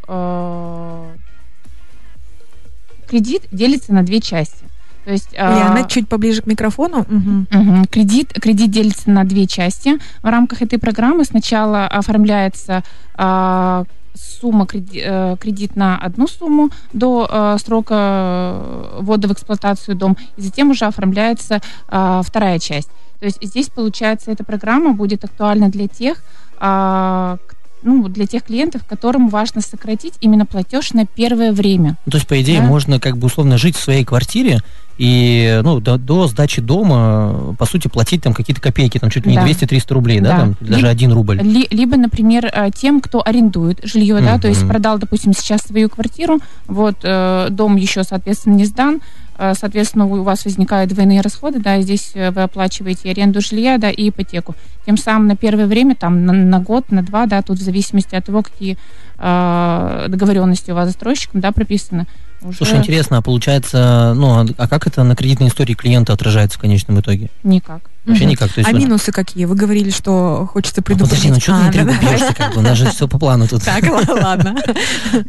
кредит 3.08 3.48
делится 3.52 3.92
на 3.94 4.04
две 4.04 4.22
части. 4.22 4.64
То 5.06 5.12
есть, 5.12 5.34
Лиана, 5.34 5.82
а... 5.82 5.88
чуть 5.88 6.08
поближе 6.08 6.42
к 6.42 6.48
микрофону. 6.48 7.00
Угу. 7.00 7.60
Угу. 7.60 7.86
Кредит, 7.90 8.34
кредит 8.34 8.72
делится 8.72 9.10
на 9.10 9.24
две 9.24 9.48
части. 9.48 9.98
В 10.22 10.28
рамках 10.28 10.62
этой 10.62 10.80
программы 10.80 11.26
сначала 11.26 11.88
оформляется 11.88 12.84
а, 13.16 13.86
сумма 14.16 14.66
кредит, 14.66 15.04
э, 15.06 15.36
кредит 15.40 15.76
на 15.76 15.98
одну 15.98 16.28
сумму 16.28 16.70
до 16.94 17.28
а, 17.30 17.58
срока 17.58 18.62
ввода 19.00 19.28
в 19.28 19.34
эксплуатацию 19.34 19.96
дом, 19.96 20.18
и 20.38 20.42
затем 20.42 20.72
уже 20.72 20.86
оформляется 20.86 21.62
а, 21.88 22.22
вторая 22.24 22.60
часть. 22.60 22.90
То 23.20 23.26
есть 23.26 23.38
здесь, 23.42 23.70
получается, 23.70 24.32
эта 24.32 24.44
программа 24.44 24.94
будет 24.94 25.24
актуальна 25.24 25.70
для 25.70 25.88
тех, 25.88 26.24
а, 26.60 27.38
ну, 27.84 28.08
для 28.08 28.28
тех 28.28 28.44
клиентов, 28.44 28.84
которым 28.88 29.30
важно 29.30 29.62
сократить 29.62 30.14
именно 30.22 30.46
платеж 30.46 30.94
на 30.94 31.06
первое 31.06 31.52
время. 31.52 31.98
Ну, 32.06 32.12
то 32.12 32.18
есть, 32.18 32.28
по 32.28 32.40
идее, 32.42 32.62
да? 32.62 32.68
можно 32.68 33.00
как 33.00 33.18
бы 33.18 33.28
условно 33.28 33.58
жить 33.58 33.76
в 33.76 33.82
своей 33.82 34.06
квартире 34.06 34.62
и 35.02 35.62
ну, 35.64 35.80
до, 35.80 35.98
до 35.98 36.28
сдачи 36.28 36.62
дома, 36.62 37.56
по 37.58 37.66
сути, 37.66 37.88
платить 37.88 38.22
там 38.22 38.36
какие-то 38.36 38.62
копейки, 38.62 39.00
там 39.00 39.10
чуть 39.10 39.26
ли 39.26 39.32
не 39.32 39.38
да. 39.38 39.48
200-300 39.48 39.94
рублей, 39.96 40.20
да, 40.20 40.30
да 40.30 40.38
там, 40.38 40.56
даже 40.60 40.88
1 40.88 41.12
рубль. 41.12 41.42
Ли, 41.42 41.68
либо, 41.72 41.98
например, 41.98 42.46
э, 42.46 42.70
тем, 42.70 43.02
кто 43.02 43.24
арендует 43.26 43.80
жилье, 43.84 44.18
mm-hmm. 44.18 44.26
да, 44.26 44.38
то 44.38 44.48
есть 44.48 44.68
продал, 44.68 45.00
допустим, 45.00 45.34
сейчас 45.34 45.62
свою 45.62 45.90
квартиру, 45.90 46.38
вот, 46.68 46.98
э, 47.02 47.48
дом 47.50 47.78
еще, 47.78 48.04
соответственно, 48.04 48.54
не 48.54 48.66
сдан, 48.66 49.02
э, 49.40 49.56
соответственно, 49.60 50.06
у 50.06 50.22
вас 50.22 50.46
возникают 50.46 50.94
двойные 50.94 51.22
расходы, 51.22 51.58
да, 51.58 51.82
здесь 51.82 52.12
вы 52.14 52.44
оплачиваете 52.44 53.10
аренду 53.10 53.42
жилья, 53.42 53.80
да, 53.80 53.90
и 53.90 54.10
ипотеку. 54.10 54.54
Тем 54.86 54.98
самым 54.98 55.26
на 55.26 55.36
первое 55.36 55.66
время, 55.66 55.96
там, 55.96 56.28
на, 56.28 56.34
на 56.34 56.60
год, 56.60 56.92
на 56.92 57.02
два, 57.02 57.26
да, 57.26 57.42
тут 57.42 57.58
в 57.58 57.64
зависимости 57.64 58.14
от 58.14 58.28
того, 58.28 58.44
какие 58.44 58.78
э, 59.18 60.06
договоренности 60.10 60.70
у 60.70 60.76
вас 60.76 60.90
с 60.90 60.92
застройщиком, 60.92 61.42
да, 61.42 61.52
прописаны, 61.52 62.06
уже... 62.44 62.58
Слушай, 62.58 62.80
интересно, 62.80 63.18
а 63.18 63.22
получается, 63.22 64.14
ну, 64.16 64.42
а, 64.42 64.46
а 64.58 64.68
как 64.68 64.88
это 64.88 65.04
на 65.04 65.16
кредитной 65.16 65.50
истории 65.50 65.74
клиента 65.74 66.14
отражается 66.14 66.58
в 66.58 66.62
конечном 66.62 67.00
итоге? 67.00 67.30
Никак. 67.44 67.82
Вообще 68.06 68.24
угу. 68.24 68.32
никак. 68.32 68.52
То 68.52 68.60
есть 68.62 68.70
а 68.70 68.74
он... 68.74 68.80
минусы 68.80 69.12
какие? 69.12 69.46
Вы 69.46 69.56
говорили, 69.56 69.92
что 69.92 70.50
хочется 70.52 70.82
предупредить. 70.82 71.26
А, 71.26 71.34
подожди, 71.34 71.34
ну 71.34 71.40
что 71.40 71.68
а, 71.68 71.72
ты 71.72 71.86
да, 71.86 72.00
бьешься, 72.00 72.34
как 72.34 72.54
бы, 72.54 72.60
у 72.60 72.64
нас 72.64 72.78
же 72.78 72.90
все 72.90 73.08
по 73.08 73.20
плану 73.20 73.48
тут. 73.48 73.64
Так, 73.64 73.84
ладно. 74.08 74.56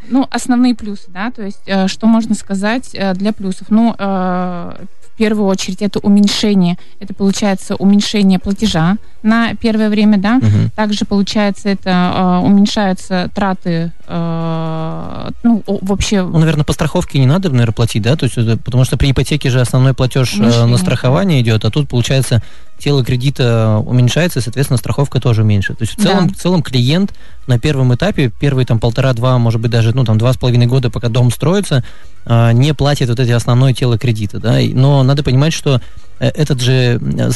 Ну, 0.09 0.26
основные 0.31 0.75
плюсы, 0.75 1.04
да, 1.09 1.31
то 1.31 1.42
есть, 1.42 1.62
э, 1.66 1.88
что 1.88 2.07
можно 2.07 2.35
сказать 2.35 2.90
э, 2.95 3.14
для 3.14 3.33
плюсов? 3.33 3.69
Ну, 3.71 3.95
э, 3.99 4.02
в 4.02 5.16
первую 5.16 5.47
очередь 5.47 5.83
это 5.83 5.99
уменьшение, 5.99 6.78
это 6.99 7.14
получается 7.14 7.76
уменьшение 7.76 8.38
платежа 8.38 8.97
на 9.23 9.54
первое 9.54 9.90
время, 9.90 10.19
да. 10.19 10.40
Также 10.75 11.04
получается 11.04 11.69
это 11.69 12.40
уменьшаются 12.42 13.31
траты, 13.35 13.92
ну 14.09 15.42
вообще. 15.81 16.23
Ну, 16.23 16.38
наверное, 16.38 16.64
по 16.64 16.73
страховке 16.73 17.19
не 17.19 17.26
надо, 17.26 17.50
наверное, 17.50 17.73
платить, 17.73 18.02
да, 18.02 18.17
то 18.17 18.25
есть 18.25 18.37
потому 18.62 18.85
что 18.85 18.97
при 18.97 19.11
ипотеке 19.11 19.50
же 19.50 19.61
основной 19.61 19.95
платеж 19.95 20.35
э, 20.38 20.64
на 20.64 20.76
страхование 20.76 21.41
идет, 21.41 21.64
а 21.64 21.71
тут 21.71 21.88
получается 21.88 22.43
тело 22.83 23.05
кредита 23.05 23.81
уменьшается, 23.87 24.41
и, 24.41 24.43
соответственно, 24.43 24.77
страховка 24.79 25.21
тоже 25.21 25.45
меньше. 25.45 25.75
То 25.75 25.83
есть 25.83 25.97
в 25.99 26.03
целом, 26.03 26.29
Да. 26.29 26.35
в 26.35 26.37
целом 26.37 26.62
клиент 26.62 27.12
на 27.47 27.59
первом 27.59 27.95
этапе, 27.95 28.31
первые 28.41 28.67
там 28.67 28.79
полтора-два, 28.79 29.39
может 29.39 29.61
быть, 29.61 29.71
даже, 29.71 29.95
ну, 29.95 30.05
там, 30.05 30.19
два 30.19 30.33
с 30.33 30.37
половиной 30.37 30.67
года, 30.67 30.91
пока 30.91 31.09
дом 31.09 31.31
строится, 31.31 31.85
а, 32.25 32.53
не 32.53 32.73
платит 32.75 33.09
вот 33.09 33.19
эти 33.21 33.31
основное 33.31 33.73
тело 33.75 33.99
кредита, 33.99 34.39
да, 34.39 34.59
но 34.75 35.03
надо 35.03 35.23
понимать, 35.23 35.53
что 35.53 35.81
э, 36.21 36.29
этот 36.29 36.61
же, 36.61 37.01
э, 37.03 37.31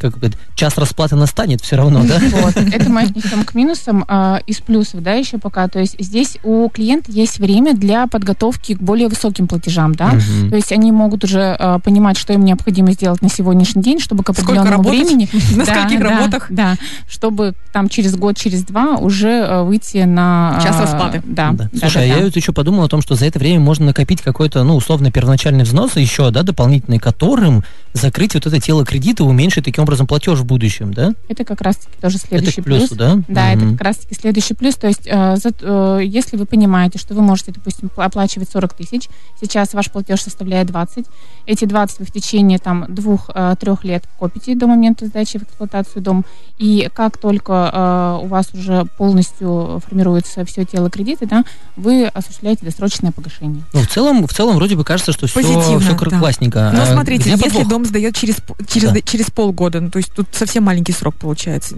как 0.00 0.18
бы, 0.18 0.32
час 0.56 0.76
расплаты 0.76 1.14
настанет 1.14 1.60
все 1.60 1.76
равно, 1.76 2.02
да? 2.04 2.18
Вот. 2.42 2.56
Это 2.56 2.90
мы 2.90 3.02
отнесем 3.02 3.44
к 3.44 3.54
минусам. 3.54 4.04
а, 4.08 4.40
Из 4.48 4.56
плюсов, 4.60 5.00
да, 5.00 5.12
еще 5.12 5.38
пока. 5.38 5.68
То 5.68 5.78
есть 5.78 5.94
здесь 6.00 6.38
у 6.42 6.68
клиента 6.68 7.12
есть 7.12 7.38
время 7.38 7.72
для 7.74 8.08
подготовки 8.08 8.74
к 8.74 8.80
более 8.82 9.06
высоким 9.06 9.46
платежам, 9.46 9.94
да. 9.94 10.08
Мгм. 10.08 10.50
То 10.50 10.56
есть 10.56 10.72
они 10.72 10.90
могут 10.90 11.22
уже 11.22 11.54
а, 11.56 11.78
понимать, 11.78 12.18
что 12.18 12.32
им 12.32 12.44
необходимо 12.44 12.90
сделать 12.92 13.22
на 13.22 13.28
сегодняный 13.28 13.64
день, 13.76 14.00
чтобы 14.00 14.24
к 14.24 14.30
определенному 14.30 14.70
работать? 14.70 14.91
Времени... 14.92 15.28
На 15.56 15.64
Да, 15.64 15.74
скольких 15.74 16.00
да, 16.00 16.08
работах? 16.08 16.46
Да, 16.50 16.76
чтобы 17.08 17.54
там 17.72 17.88
через 17.88 18.16
год, 18.16 18.36
через 18.36 18.64
два 18.64 18.96
уже 18.96 19.44
а, 19.44 19.62
выйти 19.64 19.98
на... 19.98 20.58
Час 20.62 20.76
а, 20.78 20.82
расплаты. 20.82 21.22
Да. 21.24 21.54
Слушай, 21.78 22.10
а 22.10 22.16
я 22.18 22.24
вот 22.24 22.36
еще 22.36 22.52
подумал 22.52 22.84
о 22.84 22.88
том, 22.88 23.02
что 23.02 23.14
за 23.14 23.26
это 23.26 23.38
время 23.38 23.60
можно 23.60 23.86
накопить 23.86 24.22
какой-то, 24.22 24.62
ну, 24.64 24.76
условно, 24.76 25.10
первоначальный 25.10 25.64
взнос 25.64 25.96
еще, 25.96 26.30
да, 26.30 26.42
дополнительный, 26.42 26.98
которым 26.98 27.64
закрыть 27.94 28.34
вот 28.34 28.46
это 28.46 28.60
тело 28.60 28.84
кредита 28.84 29.22
и 29.22 29.26
уменьшить 29.26 29.64
таким 29.64 29.84
образом 29.84 30.06
платеж 30.06 30.38
в 30.38 30.44
будущем, 30.44 30.92
да? 30.94 31.12
Это 31.28 31.44
как 31.44 31.60
раз-таки 31.60 31.92
тоже 32.00 32.16
Это 32.16 32.26
следующий 32.26 32.60
к 32.60 32.64
плюсу, 32.64 32.88
плюс. 32.88 32.98
да? 32.98 33.18
Да, 33.28 33.52
это 33.52 33.66
как 33.72 33.80
раз-таки 33.82 34.14
следующий 34.14 34.54
плюс. 34.54 34.74
То 34.76 34.86
есть, 34.88 35.02
э, 35.06 35.36
за- 35.36 35.52
э, 35.60 36.00
если 36.04 36.36
вы 36.36 36.46
понимаете, 36.46 36.98
что 36.98 37.14
вы 37.14 37.22
можете, 37.22 37.52
допустим, 37.52 37.90
пла- 37.94 38.04
оплачивать 38.04 38.48
40 38.50 38.74
тысяч, 38.74 39.08
сейчас 39.40 39.74
ваш 39.74 39.90
платеж 39.90 40.22
составляет 40.22 40.68
20, 40.68 41.06
эти 41.46 41.64
20 41.64 41.98
вы 42.00 42.04
в 42.06 42.10
течение 42.12 42.58
там 42.58 42.86
двух-трех 42.88 43.84
лет 43.84 44.04
копите 44.18 44.54
до 44.54 44.66
момента 44.66 44.81
сдачи 45.00 45.38
в 45.38 45.42
эксплуатацию 45.44 46.02
дом, 46.02 46.24
и 46.58 46.88
как 46.94 47.16
только 47.18 47.70
э, 47.72 48.24
у 48.24 48.26
вас 48.26 48.52
уже 48.54 48.84
полностью 48.98 49.80
формируется 49.86 50.44
все 50.44 50.64
тело 50.64 50.90
кредита, 50.90 51.26
да, 51.26 51.44
вы 51.76 52.06
осуществляете 52.06 52.64
досрочное 52.64 53.12
погашение. 53.12 53.62
Ну, 53.72 53.80
в 53.80 53.86
целом, 53.88 54.26
в 54.26 54.32
целом, 54.32 54.56
вроде 54.56 54.76
бы 54.76 54.84
кажется, 54.84 55.12
что 55.12 55.26
все, 55.26 55.40
Позитивно, 55.40 55.80
все 55.80 56.10
да. 56.10 56.18
классненько. 56.18 56.70
Но 56.74 56.82
А 56.82 56.86
смотрите, 56.86 57.22
где 57.22 57.30
если 57.32 57.44
подвох? 57.48 57.68
дом 57.68 57.84
сдает 57.84 58.16
через, 58.16 58.36
через, 58.68 58.90
Да. 58.90 59.00
через 59.00 59.30
полгода, 59.30 59.80
ну, 59.80 59.90
то 59.90 59.98
есть 59.98 60.12
тут 60.12 60.26
совсем 60.32 60.64
маленький 60.64 60.92
срок 60.92 61.14
получается. 61.16 61.76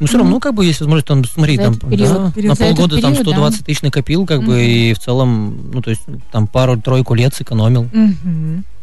Ну, 0.00 0.06
все 0.06 0.18
равно, 0.18 0.32
ну, 0.32 0.40
как 0.40 0.54
бы, 0.54 0.64
есть 0.64 0.80
возможность, 0.80 1.06
там, 1.06 1.24
смотри, 1.24 1.56
За 1.56 1.62
там, 1.64 1.72
этот 1.74 1.90
период. 1.90 2.12
да, 2.12 2.30
Период. 2.32 2.58
на 2.58 2.64
полгода 2.66 3.00
там 3.00 3.12
период, 3.12 3.26
120 3.28 3.64
тысяч 3.66 3.82
накопил, 3.82 4.26
как 4.26 4.42
бы, 4.42 4.64
и 4.64 4.92
в 4.94 4.98
целом, 4.98 5.70
ну, 5.72 5.82
то 5.82 5.90
есть, 5.90 6.02
там, 6.30 6.46
пару-тройку 6.46 7.14
лет 7.14 7.34
сэкономил. 7.34 7.88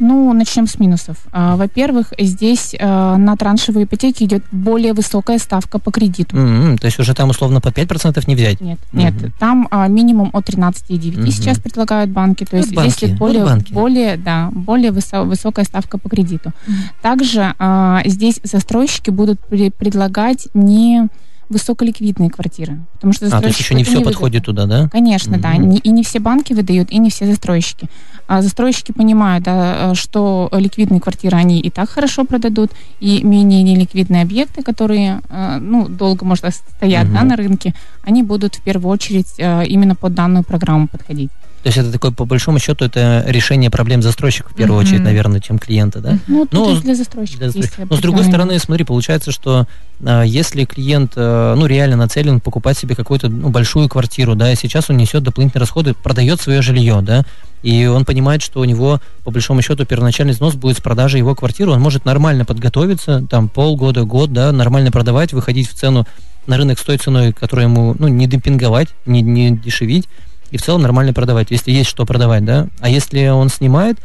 Ну, 0.02 0.32
начнем 0.34 0.66
с 0.66 0.80
минусов. 0.80 1.18
А, 1.34 1.58
Во-первых, 1.58 2.14
здесь 2.18 2.74
э, 2.74 3.16
на 3.18 3.36
траншевые 3.36 3.84
ипотеки 3.84 4.24
идет 4.24 4.44
более 4.50 4.94
высокая 4.94 5.38
ставка 5.40 5.78
по 5.78 5.92
кредиту. 5.92 6.38
М, 6.38 6.78
То 6.78 6.86
есть 6.86 7.00
уже 7.00 7.14
там 7.14 7.30
условно 7.32 7.60
по 7.60 7.68
5% 7.68 8.26
не 8.28 8.36
взять. 8.36 8.62
Нет, 8.62 8.80
нет, 8.94 9.14
там 9.40 9.68
а, 9.72 9.88
минимум 9.90 10.30
от 10.32 10.48
13,9 10.48 11.18
Мгм. 11.20 11.32
сейчас 11.32 11.60
предлагают 11.60 12.12
банки, 12.12 12.46
то 12.46 12.56
Вот 12.56 12.64
есть 12.64 12.74
банки, 12.74 12.92
здесь 12.92 13.10
вот 13.10 13.20
более, 13.20 13.44
банки. 13.44 13.74
более, 13.74 14.16
да, 14.16 14.50
более 14.54 14.92
высо- 14.92 15.26
высокая 15.26 15.66
ставка 15.66 15.98
по 15.98 16.08
кредиту. 16.08 16.54
Также 17.02 17.54
а, 17.60 18.02
здесь 18.06 18.40
застройщики 18.44 19.10
будут 19.10 19.42
при- 19.50 19.70
предлагать 19.70 20.48
не 20.54 21.09
высоколиквидные 21.50 22.30
квартиры, 22.30 22.80
потому 22.94 23.14
что 23.14 23.26
А, 23.28 23.42
то 23.42 23.48
есть 23.48 23.60
еще 23.60 23.76
не 23.76 23.84
все 23.84 23.94
выдадут. 23.98 24.14
подходит 24.14 24.46
туда, 24.46 24.66
да? 24.66 24.88
Конечно, 24.90 25.38
да. 25.38 25.50
Мгм. 25.54 25.70
Не- 25.70 25.78
И 25.80 25.90
не 25.92 26.04
все 26.04 26.20
банки 26.20 26.54
выдают, 26.54 26.92
и 26.92 26.98
не 27.00 27.10
все 27.10 27.26
застройщики. 27.26 27.88
А 28.28 28.42
застройщики 28.42 28.92
понимают, 28.92 29.44
да, 29.44 29.94
что 29.96 30.50
ликвидные 30.54 31.00
квартиры 31.02 31.38
они 31.38 31.60
и 31.60 31.70
так 31.72 31.90
хорошо 31.90 32.24
продадут, 32.26 32.72
и 33.00 33.24
менее 33.24 33.64
неликвидные 33.64 34.22
объекты, 34.22 34.62
которые 34.62 35.22
э, 35.30 35.58
ну, 35.60 35.88
долго, 35.90 36.26
может, 36.26 36.46
стоят 36.54 37.12
да, 37.12 37.20
Мгм. 37.20 37.28
на 37.28 37.36
рынке, 37.36 37.74
они 38.04 38.22
будут 38.24 38.56
в 38.56 38.62
первую 38.62 38.92
очередь 38.92 39.34
э, 39.40 39.66
именно 39.66 39.96
под 39.96 40.14
данную 40.14 40.44
программу 40.44 40.88
подходить. 40.88 41.32
То 41.62 41.68
есть 41.68 41.78
это 41.78 41.92
такой, 41.92 42.14
по 42.14 42.26
большому 42.26 42.58
счету, 42.60 42.86
это 42.86 43.24
решение 43.28 43.70
проблем 43.70 44.02
застройщика 44.02 44.50
в 44.50 44.56
первую 44.56 44.80
Мгм. 44.80 44.88
очередь, 44.88 45.04
наверное, 45.04 45.42
чем 45.42 45.60
клиента, 45.60 46.00
да? 46.00 46.18
Ну, 46.28 46.48
Ну, 46.52 46.80
для 46.80 46.96
застройщиков 46.96 47.40
Для 47.40 47.48
застройщика. 47.50 47.88
Но 47.90 47.98
с 47.98 48.00
другой 48.00 48.24
стороны, 48.24 48.58
смотри, 48.60 48.86
получается, 48.86 49.32
что 49.32 49.68
а, 50.04 50.24
если 50.24 50.64
клиент, 50.64 51.14
э, 51.18 51.56
ну, 51.58 51.66
реально 51.66 51.98
нацелен 51.98 52.40
покупать 52.40 52.78
себе 52.78 52.96
какую-то 52.96 53.28
ну, 53.28 53.50
большую 53.50 53.90
квартиру, 53.90 54.36
да, 54.36 54.52
и 54.52 54.56
сейчас 54.56 54.90
он 54.90 54.96
несет 54.96 55.24
дополнительные 55.24 55.60
расходы, 55.62 55.94
продает 55.94 56.40
свое 56.40 56.62
жилье, 56.62 57.00
да, 57.02 57.26
и 57.62 57.86
он 57.88 58.06
понимает, 58.06 58.42
что 58.42 58.62
у 58.62 58.64
него, 58.64 59.02
по 59.26 59.32
большому 59.32 59.62
счету, 59.62 59.86
первоначальный 59.86 60.32
взнос 60.32 60.56
будет 60.56 60.78
с 60.78 60.82
продажи 60.82 61.18
его 61.18 61.36
квартиры, 61.36 61.72
он 61.72 61.82
может 61.82 62.06
нормально 62.06 62.46
подготовиться, 62.46 63.26
там, 63.30 63.50
полгода, 63.50 64.04
год, 64.04 64.32
да, 64.32 64.54
нормально 64.54 64.92
продавать, 64.92 65.34
выходить 65.34 65.70
в 65.70 65.74
цену 65.74 66.06
на 66.48 66.56
рынок 66.56 66.80
с 66.80 66.84
той 66.84 66.98
ценой, 66.98 67.34
которую 67.34 67.68
ему, 67.68 67.96
ну, 68.00 68.08
не 68.08 68.26
демпинговать, 68.28 68.88
не, 69.06 69.22
не 69.22 69.52
дешевить, 69.52 70.08
и 70.52 70.58
в 70.58 70.62
целом 70.62 70.82
нормально 70.82 71.14
продавать, 71.14 71.52
если 71.52 71.72
есть 71.72 71.90
что 71.90 72.06
продавать, 72.06 72.46
да. 72.46 72.68
А 72.80 72.90
если 72.90 73.28
он 73.28 73.50
снимает, 73.50 73.98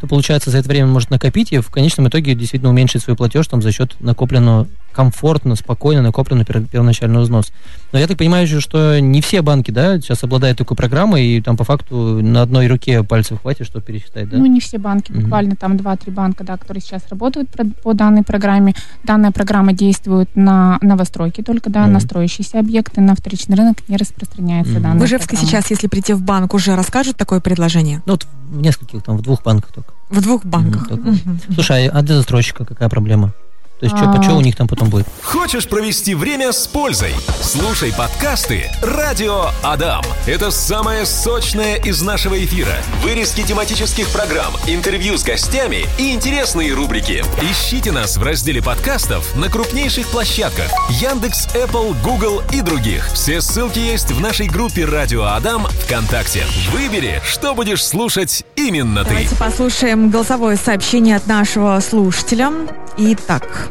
то 0.00 0.06
получается 0.06 0.50
за 0.50 0.58
это 0.58 0.68
время 0.68 0.86
он 0.86 0.92
может 0.92 1.10
накопить 1.10 1.52
и 1.52 1.58
в 1.58 1.70
конечном 1.70 2.08
итоге 2.08 2.34
действительно 2.34 2.70
уменьшить 2.70 3.02
свой 3.02 3.16
платеж 3.16 3.46
там 3.46 3.62
за 3.62 3.72
счет 3.72 3.96
накопленного 4.00 4.68
комфортно, 4.96 5.54
спокойно 5.56 6.00
накопленного 6.02 6.46
пер- 6.46 6.66
первоначального 6.66 7.22
взноса. 7.22 7.52
Но 7.92 7.98
я 7.98 8.06
так 8.06 8.16
понимаю, 8.16 8.46
что 8.60 8.98
не 8.98 9.20
все 9.20 9.42
банки, 9.42 9.70
да, 9.70 10.00
сейчас 10.00 10.24
обладают 10.24 10.56
такой 10.58 10.76
программой, 10.76 11.24
и 11.26 11.40
там 11.42 11.56
по 11.56 11.64
факту 11.64 12.20
на 12.22 12.42
одной 12.42 12.66
руке 12.66 13.02
пальцев 13.04 13.40
хватит, 13.42 13.66
чтобы 13.66 13.84
пересчитать, 13.84 14.28
да? 14.30 14.38
Ну, 14.38 14.46
не 14.46 14.58
все 14.60 14.78
банки, 14.78 15.12
буквально 15.12 15.54
там 15.54 15.74
2-3 15.76 16.10
банка, 16.10 16.42
да, 16.44 16.56
которые 16.56 16.80
сейчас 16.82 17.02
работают 17.10 17.50
по 17.82 17.92
данной 17.92 18.22
программе. 18.22 18.74
Данная 19.04 19.30
программа 19.30 19.72
действует 19.74 20.30
на 20.34 20.78
новостройки 20.80 21.42
только, 21.42 21.68
да, 21.70 21.82
Мгм. 21.84 21.92
на 21.92 22.00
строящиеся 22.00 22.58
объекты, 22.58 23.00
на 23.02 23.14
вторичный 23.14 23.56
рынок 23.56 23.76
не 23.88 23.96
распространяется 23.98 24.72
Мгм. 24.74 24.82
данная 24.82 25.00
В 25.00 25.04
Ижевске 25.04 25.36
программа. 25.36 25.50
сейчас, 25.50 25.70
если 25.70 25.86
прийти 25.88 26.14
в 26.14 26.22
банк, 26.22 26.54
уже 26.54 26.74
расскажут 26.74 27.16
такое 27.18 27.40
предложение? 27.40 28.02
Ну, 28.06 28.12
вот 28.14 28.26
в 28.50 28.60
нескольких, 28.60 29.02
там, 29.02 29.18
в 29.18 29.22
двух 29.22 29.42
банках 29.42 29.72
только. 29.72 29.92
В 30.08 30.20
двух 30.22 30.44
банках. 30.44 30.88
только. 30.88 31.08
Мгм. 31.10 31.40
Слушай, 31.54 31.88
а 31.88 32.00
для 32.02 32.14
застройщика 32.16 32.64
какая 32.64 32.88
проблема? 32.88 33.32
То 33.78 33.84
есть, 33.84 33.96
что, 33.96 34.22
что 34.22 34.32
у 34.32 34.40
них 34.40 34.56
там 34.56 34.68
потом 34.68 34.88
будет? 34.88 35.06
Хочешь 35.22 35.68
провести 35.68 36.14
время 36.14 36.52
с 36.52 36.66
пользой? 36.66 37.12
Слушай 37.42 37.92
подкасты 37.92 38.70
«Радио 38.80 39.50
Адам». 39.62 40.02
Это 40.26 40.50
самое 40.50 41.04
сочное 41.04 41.76
из 41.76 42.00
нашего 42.00 42.42
эфира. 42.42 42.72
Вырезки 43.02 43.42
тематических 43.42 44.08
программ, 44.08 44.54
интервью 44.66 45.18
с 45.18 45.24
гостями 45.24 45.84
и 45.98 46.14
интересные 46.14 46.72
рубрики. 46.72 47.22
Ищите 47.42 47.92
нас 47.92 48.16
в 48.16 48.22
разделе 48.22 48.62
подкастов 48.62 49.36
на 49.36 49.50
крупнейших 49.50 50.06
площадках 50.06 50.70
Яндекс, 50.88 51.46
Apple, 51.54 51.94
Google 52.02 52.40
и 52.54 52.62
других. 52.62 53.06
Все 53.12 53.42
ссылки 53.42 53.78
есть 53.78 54.10
в 54.10 54.20
нашей 54.22 54.46
группе 54.46 54.86
«Радио 54.86 55.24
Адам» 55.24 55.66
ВКонтакте. 55.66 56.44
Выбери, 56.72 57.20
что 57.26 57.54
будешь 57.54 57.84
слушать 57.84 58.42
именно 58.56 59.04
ты. 59.04 59.10
Давайте 59.10 59.36
послушаем 59.36 60.08
голосовое 60.08 60.56
сообщение 60.56 61.16
от 61.16 61.26
нашего 61.26 61.78
слушателя. 61.80 62.50
Итак, 62.98 63.68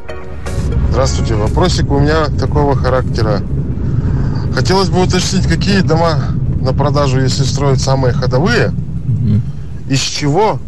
Здравствуйте. 0.91 1.35
Вопросик 1.35 1.91
у 1.91 1.99
меня 1.99 2.27
такого 2.27 2.75
характера. 2.75 3.41
Хотелось 4.53 4.89
бы 4.89 5.01
уточнить, 5.03 5.45
какие 5.45 5.81
дома 5.81 6.19
на 6.61 6.73
продажу, 6.73 7.19
если 7.19 7.43
строят 7.43 7.81
самые 7.81 8.13
ходовые, 8.13 8.69
Мгм. 9.05 9.41
из 9.89 9.99
чего 9.99 10.59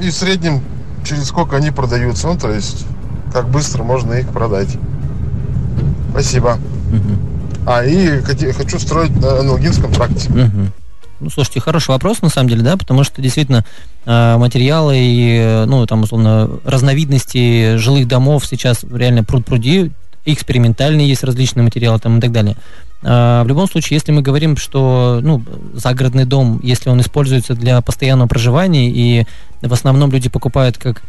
и 0.00 0.10
в 0.10 0.14
среднем 0.14 0.60
через 1.04 1.28
сколько 1.28 1.56
они 1.56 1.70
продаются. 1.70 2.26
Ну, 2.26 2.36
то 2.36 2.50
есть, 2.50 2.84
как 3.32 3.48
быстро 3.48 3.84
можно 3.84 4.14
их 4.14 4.28
продать. 4.28 4.76
Спасибо. 6.10 6.58
Мгм. 6.90 7.18
А, 7.66 7.84
и 7.84 8.20
хочу 8.22 8.78
строить 8.80 9.14
на 9.20 9.38
аналогинском 9.40 9.92
тракте. 9.92 10.30
Мгм. 10.30 10.72
Ну, 11.20 11.30
слушайте, 11.30 11.60
хороший 11.60 11.90
вопрос, 11.90 12.20
на 12.22 12.28
самом 12.28 12.50
деле, 12.50 12.62
да, 12.62 12.76
потому 12.76 13.02
что 13.02 13.22
действительно 13.22 13.64
э, 14.04 14.36
материалы 14.36 14.98
и, 14.98 15.38
э, 15.38 15.64
ну, 15.64 15.86
там, 15.86 16.02
условно, 16.02 16.50
разновидности 16.64 17.76
жилых 17.76 18.06
домов 18.06 18.46
сейчас 18.46 18.84
реально 18.84 19.22
пруд-пруди, 19.22 19.92
экспериментальные 20.26 21.08
есть 21.08 21.24
различные 21.24 21.64
материалы 21.64 21.98
там 21.98 22.18
и 22.18 22.20
так 22.20 22.32
далее. 22.32 22.56
А, 23.02 23.44
В 23.44 23.48
любом 23.48 23.68
случае, 23.68 23.96
если 23.96 24.12
мы 24.12 24.22
говорим, 24.22 24.56
что 24.56 25.20
ну, 25.22 25.42
загородный 25.74 26.24
дом, 26.24 26.60
если 26.62 26.90
он 26.90 27.00
используется 27.00 27.54
для 27.54 27.80
постоянного 27.80 28.28
проживания, 28.28 28.90
и 28.90 29.24
в 29.62 29.72
основном 29.72 30.10
люди 30.10 30.28
покупают 30.28 30.76
как 30.76 31.02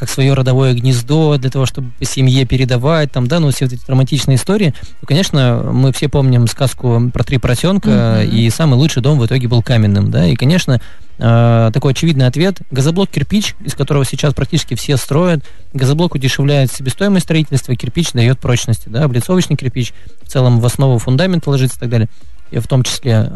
как 0.00 0.08
свое 0.08 0.32
родовое 0.32 0.72
гнездо, 0.72 1.36
для 1.36 1.50
того, 1.50 1.66
чтобы 1.66 1.90
по 1.98 2.06
семье 2.06 2.46
передавать, 2.46 3.12
там, 3.12 3.26
да, 3.26 3.38
ну, 3.38 3.50
все 3.50 3.66
вот 3.66 3.74
эти 3.74 3.82
романтичные 3.86 4.36
истории, 4.36 4.74
то, 5.00 5.06
конечно, 5.06 5.70
мы 5.72 5.92
все 5.92 6.08
помним 6.08 6.46
сказку 6.46 7.10
про 7.12 7.22
три 7.22 7.36
поросенка, 7.36 8.22
Мгм. 8.24 8.30
и 8.34 8.48
самый 8.48 8.76
лучший 8.76 9.02
дом 9.02 9.18
в 9.18 9.26
итоге 9.26 9.46
был 9.46 9.62
каменным, 9.62 10.10
да, 10.10 10.26
и, 10.26 10.36
конечно, 10.36 10.80
э, 11.18 11.70
такой 11.74 11.92
очевидный 11.92 12.26
ответ, 12.26 12.60
газоблок 12.70 13.10
кирпич, 13.10 13.54
из 13.62 13.74
которого 13.74 14.06
сейчас 14.06 14.32
практически 14.32 14.72
все 14.74 14.96
строят, 14.96 15.44
газоблок 15.74 16.14
удешевляет 16.14 16.72
себестоимость 16.72 17.26
строительства, 17.26 17.76
кирпич 17.76 18.12
дает 18.12 18.38
прочности, 18.38 18.88
да, 18.88 19.04
облицовочный 19.04 19.56
кирпич 19.56 19.92
в 20.22 20.28
целом 20.30 20.60
в 20.60 20.64
основу 20.64 20.96
фундамента 20.98 21.50
ложится 21.50 21.76
и 21.76 21.80
так 21.80 21.90
далее. 21.90 22.08
В 22.58 22.66
том 22.66 22.82
числе. 22.82 23.30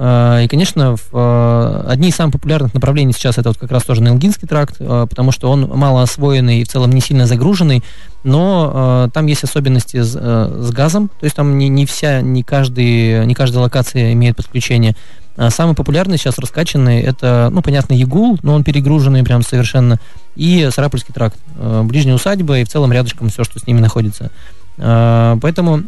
И, 0.44 0.48
конечно, 0.48 0.96
в, 0.96 1.84
одни 1.88 2.08
из 2.08 2.16
самых 2.16 2.32
популярных 2.32 2.74
направлений 2.74 3.12
сейчас 3.12 3.38
это 3.38 3.50
вот 3.50 3.58
как 3.58 3.70
раз 3.70 3.84
тоже 3.84 4.02
Нелгинский 4.02 4.48
тракт, 4.48 4.78
потому 4.78 5.30
что 5.30 5.50
он 5.50 5.68
мало 5.68 6.02
освоенный 6.02 6.60
и 6.60 6.64
в 6.64 6.68
целом 6.68 6.90
не 6.90 7.00
сильно 7.00 7.26
загруженный, 7.26 7.84
но 8.24 9.08
там 9.12 9.26
есть 9.26 9.44
особенности 9.44 10.02
с, 10.02 10.12
с 10.12 10.70
газом, 10.72 11.08
то 11.08 11.24
есть 11.24 11.36
там 11.36 11.58
не, 11.58 11.68
не 11.68 11.86
вся, 11.86 12.20
не, 12.20 12.42
каждый, 12.42 13.24
не 13.26 13.34
каждая 13.34 13.62
локация 13.62 14.12
имеет 14.12 14.36
подключение. 14.36 14.96
А 15.36 15.50
самый 15.50 15.74
популярный 15.74 16.16
сейчас 16.16 16.38
раскачанный 16.38 17.00
это, 17.00 17.48
ну, 17.50 17.60
понятно, 17.60 17.94
Ягул, 17.94 18.38
но 18.42 18.54
он 18.54 18.62
перегруженный 18.62 19.24
прям 19.24 19.42
совершенно, 19.42 19.98
и 20.36 20.68
Сарапульский 20.72 21.12
тракт. 21.12 21.36
Э, 21.56 21.82
ближняя 21.82 22.14
усадьба 22.14 22.58
и 22.58 22.64
в 22.64 22.68
целом 22.68 22.92
рядышком 22.92 23.28
все, 23.30 23.42
что 23.42 23.58
с 23.58 23.66
ними 23.66 23.80
находится. 23.80 24.30
Э, 24.78 25.36
поэтому 25.42 25.82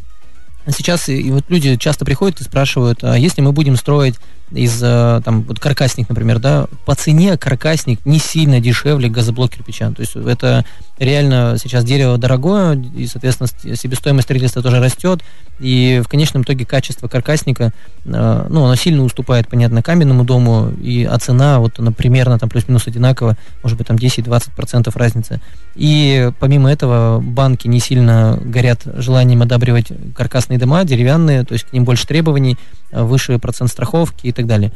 сейчас 0.73 1.09
и 1.09 1.31
вот 1.31 1.45
люди 1.49 1.77
часто 1.77 2.05
приходят 2.05 2.41
и 2.41 2.45
спрашивают, 2.45 3.05
а 3.05 3.17
если 3.17 3.41
мы 3.41 3.53
будем 3.53 3.77
строить 3.77 4.17
из 4.51 4.81
э, 4.83 5.21
там 5.25 5.43
вот 5.43 5.59
каркасник, 5.59 6.09
например, 6.09 6.39
да, 6.39 6.67
по 6.85 6.95
цене 6.95 7.37
каркасник 7.37 8.05
не 8.05 8.19
сильно 8.19 8.61
дешевле 8.61 9.09
газоблок 9.09 9.51
кирпича. 9.51 9.91
То 9.91 10.01
есть 10.01 10.15
это 10.15 10.65
реально 10.99 11.57
сейчас 11.61 11.85
дерево 11.85 12.17
дорогое, 12.17 12.81
и, 12.97 13.07
соответственно, 13.07 13.49
себестоимость 13.77 14.27
строительства 14.27 14.63
тоже 14.63 14.81
растет, 14.81 15.23
и 15.59 16.03
в 16.05 16.09
конечном 16.09 16.43
итоге 16.43 16.65
качество 16.65 17.09
каркасника, 17.09 17.73
э, 18.05 18.47
ну, 18.49 18.65
оно 18.65 18.75
сильно 18.77 19.03
уступает, 19.03 19.49
понятно, 19.49 19.83
каменному 19.83 20.25
дому, 20.25 20.71
и, 20.81 21.05
а 21.05 21.19
цена 21.19 21.59
вот 21.59 21.79
она 21.79 21.91
примерно 21.91 22.39
там 22.39 22.49
плюс-минус 22.49 22.87
одинакова, 22.87 23.37
может 23.63 23.77
быть, 23.77 23.87
там 23.87 23.97
10-20% 23.97 24.91
разницы. 24.97 25.41
И 25.75 26.31
помимо 26.39 26.71
этого 26.71 27.21
банки 27.21 27.69
не 27.69 27.81
сильно 27.81 28.39
горят 28.43 28.83
желанием 28.85 29.43
одабривать 29.43 29.89
каркасные 30.15 30.59
дома, 30.59 30.85
деревянные, 30.85 31.45
то 31.45 31.53
есть 31.53 31.67
к 31.67 31.73
ним 31.73 31.85
больше 31.85 32.07
требований, 32.07 32.57
э, 32.93 33.03
выше 33.03 33.39
процент 33.39 33.71
страховки 33.71 34.27
так 34.37 34.47
далее. 34.47 34.73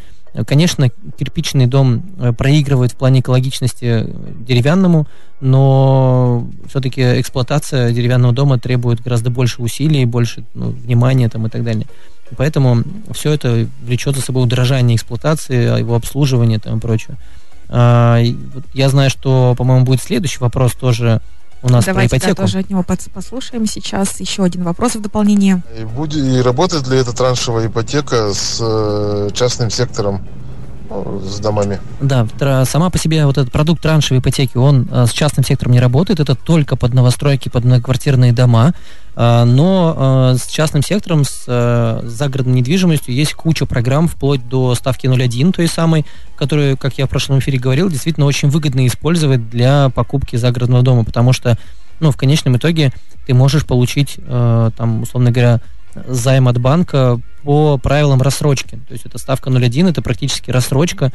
Конечно, 0.46 0.88
кирпичный 1.18 1.66
дом 1.66 2.02
э, 2.18 2.32
проигрывает 2.32 2.92
в 2.92 2.96
плане 2.96 3.20
экологичности 3.20 4.06
деревянному, 4.46 5.06
но 5.40 6.46
все-таки 6.68 7.20
эксплуатация 7.20 7.92
деревянного 7.92 8.32
дома 8.32 8.58
требует 8.58 9.02
гораздо 9.02 9.30
больше 9.30 9.60
усилий, 9.60 10.04
больше 10.04 10.44
ну, 10.54 10.70
внимания 10.70 11.28
там, 11.28 11.46
и 11.46 11.50
так 11.50 11.64
далее. 11.64 11.86
Поэтому 12.36 12.84
все 13.10 13.32
это 13.32 13.66
влечет 13.82 14.14
за 14.14 14.22
собой 14.22 14.44
удорожание 14.44 14.94
эксплуатации, 14.96 15.78
его 15.78 15.96
обслуживания 15.96 16.60
там, 16.60 16.78
и 16.78 16.80
прочее. 16.80 17.16
А, 17.68 18.20
я 18.72 18.88
знаю, 18.88 19.10
что, 19.10 19.54
по-моему, 19.58 19.84
будет 19.84 20.00
следующий 20.00 20.38
вопрос 20.38 20.74
тоже 20.74 21.20
у 21.62 21.68
нас 21.68 21.84
Давайте, 21.84 22.10
про 22.10 22.18
ипотеку. 22.18 22.36
Да, 22.36 22.42
тоже 22.42 22.58
от 22.58 22.70
него 22.70 22.84
послушаем 23.14 23.66
сейчас. 23.66 24.20
Еще 24.20 24.42
один 24.42 24.64
вопрос 24.64 24.94
в 24.94 25.00
дополнение. 25.00 25.62
И, 25.78 25.84
будет, 25.84 26.24
и 26.24 26.40
работает 26.40 26.86
ли 26.88 26.98
эта 26.98 27.12
траншевая 27.12 27.66
ипотека 27.66 28.32
с 28.32 28.58
э, 28.60 29.30
частным 29.34 29.70
сектором? 29.70 30.26
Ну, 30.90 31.20
с 31.20 31.38
домами. 31.38 31.78
Да, 32.00 32.26
сама 32.64 32.90
по 32.90 32.98
себе 32.98 33.24
вот 33.24 33.38
этот 33.38 33.52
продукт 33.52 33.80
траншевой 33.80 34.20
ипотеки, 34.20 34.56
он 34.56 34.88
э, 34.90 35.06
с 35.06 35.12
частным 35.12 35.44
сектором 35.44 35.72
не 35.72 35.80
работает, 35.80 36.18
это 36.18 36.34
только 36.34 36.74
под 36.74 36.94
новостройки, 36.94 37.48
под 37.48 37.64
многоквартирные 37.64 38.32
дома, 38.32 38.70
э, 38.70 38.99
но 39.16 40.34
с 40.38 40.46
частным 40.46 40.82
сектором, 40.82 41.24
с 41.24 42.00
загородной 42.04 42.54
недвижимостью 42.54 43.14
есть 43.14 43.34
куча 43.34 43.66
программ, 43.66 44.08
вплоть 44.08 44.48
до 44.48 44.74
ставки 44.74 45.06
0.1, 45.06 45.52
той 45.52 45.66
самой, 45.66 46.06
которую, 46.36 46.76
как 46.76 46.96
я 46.98 47.06
в 47.06 47.10
прошлом 47.10 47.38
эфире 47.40 47.58
говорил, 47.58 47.90
действительно 47.90 48.26
очень 48.26 48.48
выгодно 48.48 48.86
использовать 48.86 49.50
для 49.50 49.90
покупки 49.90 50.36
загородного 50.36 50.82
дома, 50.82 51.04
потому 51.04 51.32
что, 51.32 51.58
ну, 51.98 52.10
в 52.10 52.16
конечном 52.16 52.56
итоге 52.56 52.92
ты 53.26 53.34
можешь 53.34 53.66
получить, 53.66 54.16
э, 54.18 54.70
там, 54.76 55.02
условно 55.02 55.30
говоря, 55.30 55.60
займ 56.06 56.48
от 56.48 56.58
банка 56.58 57.20
по 57.42 57.78
правилам 57.78 58.22
рассрочки. 58.22 58.78
То 58.86 58.92
есть 58.92 59.06
это 59.06 59.18
ставка 59.18 59.50
0.1, 59.50 59.90
это 59.90 60.02
практически 60.02 60.50
рассрочка, 60.50 61.12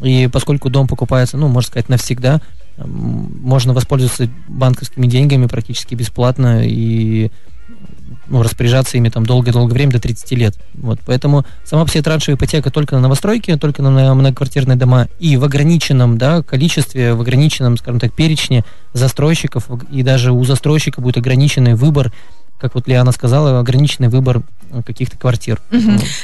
и 0.00 0.28
поскольку 0.32 0.70
дом 0.70 0.88
покупается, 0.88 1.36
ну, 1.36 1.48
можно 1.48 1.68
сказать, 1.68 1.88
навсегда, 1.88 2.40
можно 2.78 3.72
воспользоваться 3.72 4.28
банковскими 4.48 5.06
деньгами 5.06 5.46
практически 5.46 5.94
бесплатно 5.94 6.62
и 6.64 7.30
ну, 8.26 8.42
распоряжаться 8.42 8.96
ими 8.96 9.08
там 9.08 9.26
долгое-долгое 9.26 9.74
время, 9.74 9.92
до 9.92 10.00
30 10.00 10.30
лет. 10.32 10.54
Вот, 10.74 10.98
поэтому 11.04 11.44
сама 11.64 11.84
по 11.84 11.90
себе 11.90 12.02
траншевая 12.02 12.36
ипотека 12.36 12.70
только 12.70 12.94
на 12.94 13.02
новостройки, 13.02 13.56
только 13.56 13.82
на 13.82 14.14
многоквартирные 14.14 14.76
дома 14.76 15.08
и 15.18 15.36
в 15.36 15.44
ограниченном 15.44 16.18
да, 16.18 16.42
количестве, 16.42 17.14
в 17.14 17.20
ограниченном, 17.20 17.76
скажем 17.76 18.00
так, 18.00 18.12
перечне 18.12 18.64
застройщиков, 18.92 19.68
и 19.90 20.02
даже 20.02 20.32
у 20.32 20.44
застройщика 20.44 21.00
будет 21.00 21.16
ограниченный 21.16 21.74
выбор 21.74 22.12
как 22.64 22.74
вот 22.74 22.88
Лиана 22.88 23.12
сказала, 23.12 23.60
ограниченный 23.60 24.08
выбор 24.08 24.40
каких-то 24.86 25.18
квартир. 25.18 25.60
Угу. 25.70 25.80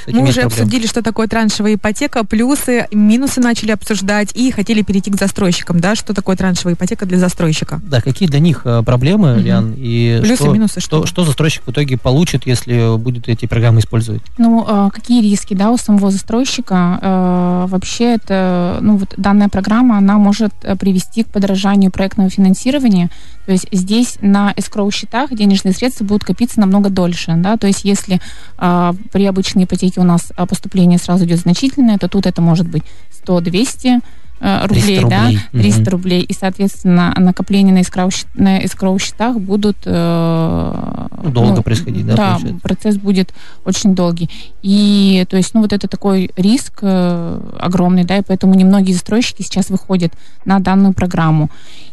Мы 0.08 0.22
уже 0.22 0.40
проблем. 0.40 0.46
обсудили, 0.46 0.86
что 0.86 1.02
такое 1.02 1.28
траншевая 1.28 1.74
ипотека, 1.74 2.24
плюсы, 2.24 2.86
минусы 2.92 3.40
начали 3.42 3.72
обсуждать 3.72 4.34
и 4.34 4.50
хотели 4.50 4.80
перейти 4.80 5.10
к 5.10 5.16
застройщикам, 5.16 5.80
да, 5.80 5.94
что 5.94 6.14
такое 6.14 6.36
траншевая 6.36 6.74
ипотека 6.74 7.04
для 7.04 7.18
застройщика. 7.18 7.78
Да, 7.84 8.00
какие 8.00 8.26
для 8.26 8.40
них 8.40 8.62
э, 8.64 8.82
проблемы, 8.82 9.34
угу. 9.34 9.40
Лиан, 9.40 9.74
и 9.76 10.18
плюсы, 10.22 10.36
что, 10.36 10.52
минусы, 10.52 10.80
что? 10.80 10.98
Что, 11.00 11.06
что 11.06 11.24
застройщик 11.24 11.66
в 11.66 11.70
итоге 11.70 11.98
получит, 11.98 12.46
если 12.46 12.96
будет 12.96 13.28
эти 13.28 13.44
программы 13.44 13.80
использовать? 13.80 14.22
Ну, 14.38 14.64
а, 14.66 14.88
какие 14.88 15.22
риски, 15.22 15.52
да, 15.52 15.70
у 15.70 15.76
самого 15.76 16.10
застройщика? 16.10 16.98
Э, 17.02 17.66
вообще 17.68 18.14
это, 18.14 18.78
ну, 18.80 18.96
вот 18.96 19.12
данная 19.18 19.50
программа, 19.50 19.98
она 19.98 20.16
может 20.16 20.52
э, 20.62 20.74
привести 20.74 21.22
к 21.22 21.28
подорожанию 21.28 21.90
проектного 21.90 22.30
финансирования, 22.30 23.10
то 23.50 23.54
есть 23.54 23.66
здесь 23.72 24.16
на 24.20 24.52
escrow 24.52 24.88
счетах 24.94 25.34
денежные 25.34 25.72
средства 25.72 26.04
будут 26.04 26.22
копиться 26.22 26.60
намного 26.60 26.88
дольше, 26.88 27.34
да, 27.36 27.56
то 27.56 27.66
есть 27.66 27.82
если 27.82 28.20
а, 28.56 28.94
при 29.10 29.24
обычной 29.24 29.64
ипотеке 29.64 30.00
у 30.00 30.04
нас 30.04 30.32
а, 30.36 30.46
поступление 30.46 31.00
сразу 31.00 31.24
идет 31.24 31.40
значительное, 31.40 31.98
то 31.98 32.06
тут 32.06 32.26
это 32.26 32.40
может 32.40 32.68
быть 32.68 32.84
100-200 33.26 34.02
э, 34.38 34.66
рублей, 34.68 35.04
да, 35.04 35.30
300 35.50 35.80
угу. 35.80 35.90
рублей, 35.90 36.22
и, 36.22 36.32
соответственно, 36.32 37.12
накопления 37.16 37.72
на 37.72 37.82
эскроу, 37.82 38.10
на 38.34 38.64
эскроу 38.64 38.96
счетах 39.00 39.40
будут... 39.40 39.78
Э, 39.84 41.08
ну, 41.24 41.30
долго 41.30 41.56
ну, 41.56 41.62
происходить, 41.64 42.06
да, 42.06 42.14
Да, 42.14 42.32
получается? 42.34 42.60
процесс 42.62 42.96
будет 42.98 43.34
очень 43.64 43.96
долгий. 43.96 44.30
И, 44.62 45.26
то 45.28 45.36
есть, 45.36 45.54
ну, 45.54 45.62
вот 45.62 45.72
это 45.72 45.88
такой 45.88 46.30
риск 46.36 46.78
э, 46.82 47.40
огромный, 47.58 48.04
да, 48.04 48.18
и 48.18 48.22
поэтому 48.22 48.54
немногие 48.54 48.94
застройщики 48.94 49.42
сейчас 49.42 49.70
выходят 49.70 50.12
на 50.44 50.60
данную 50.60 50.94
программу. 50.94 51.50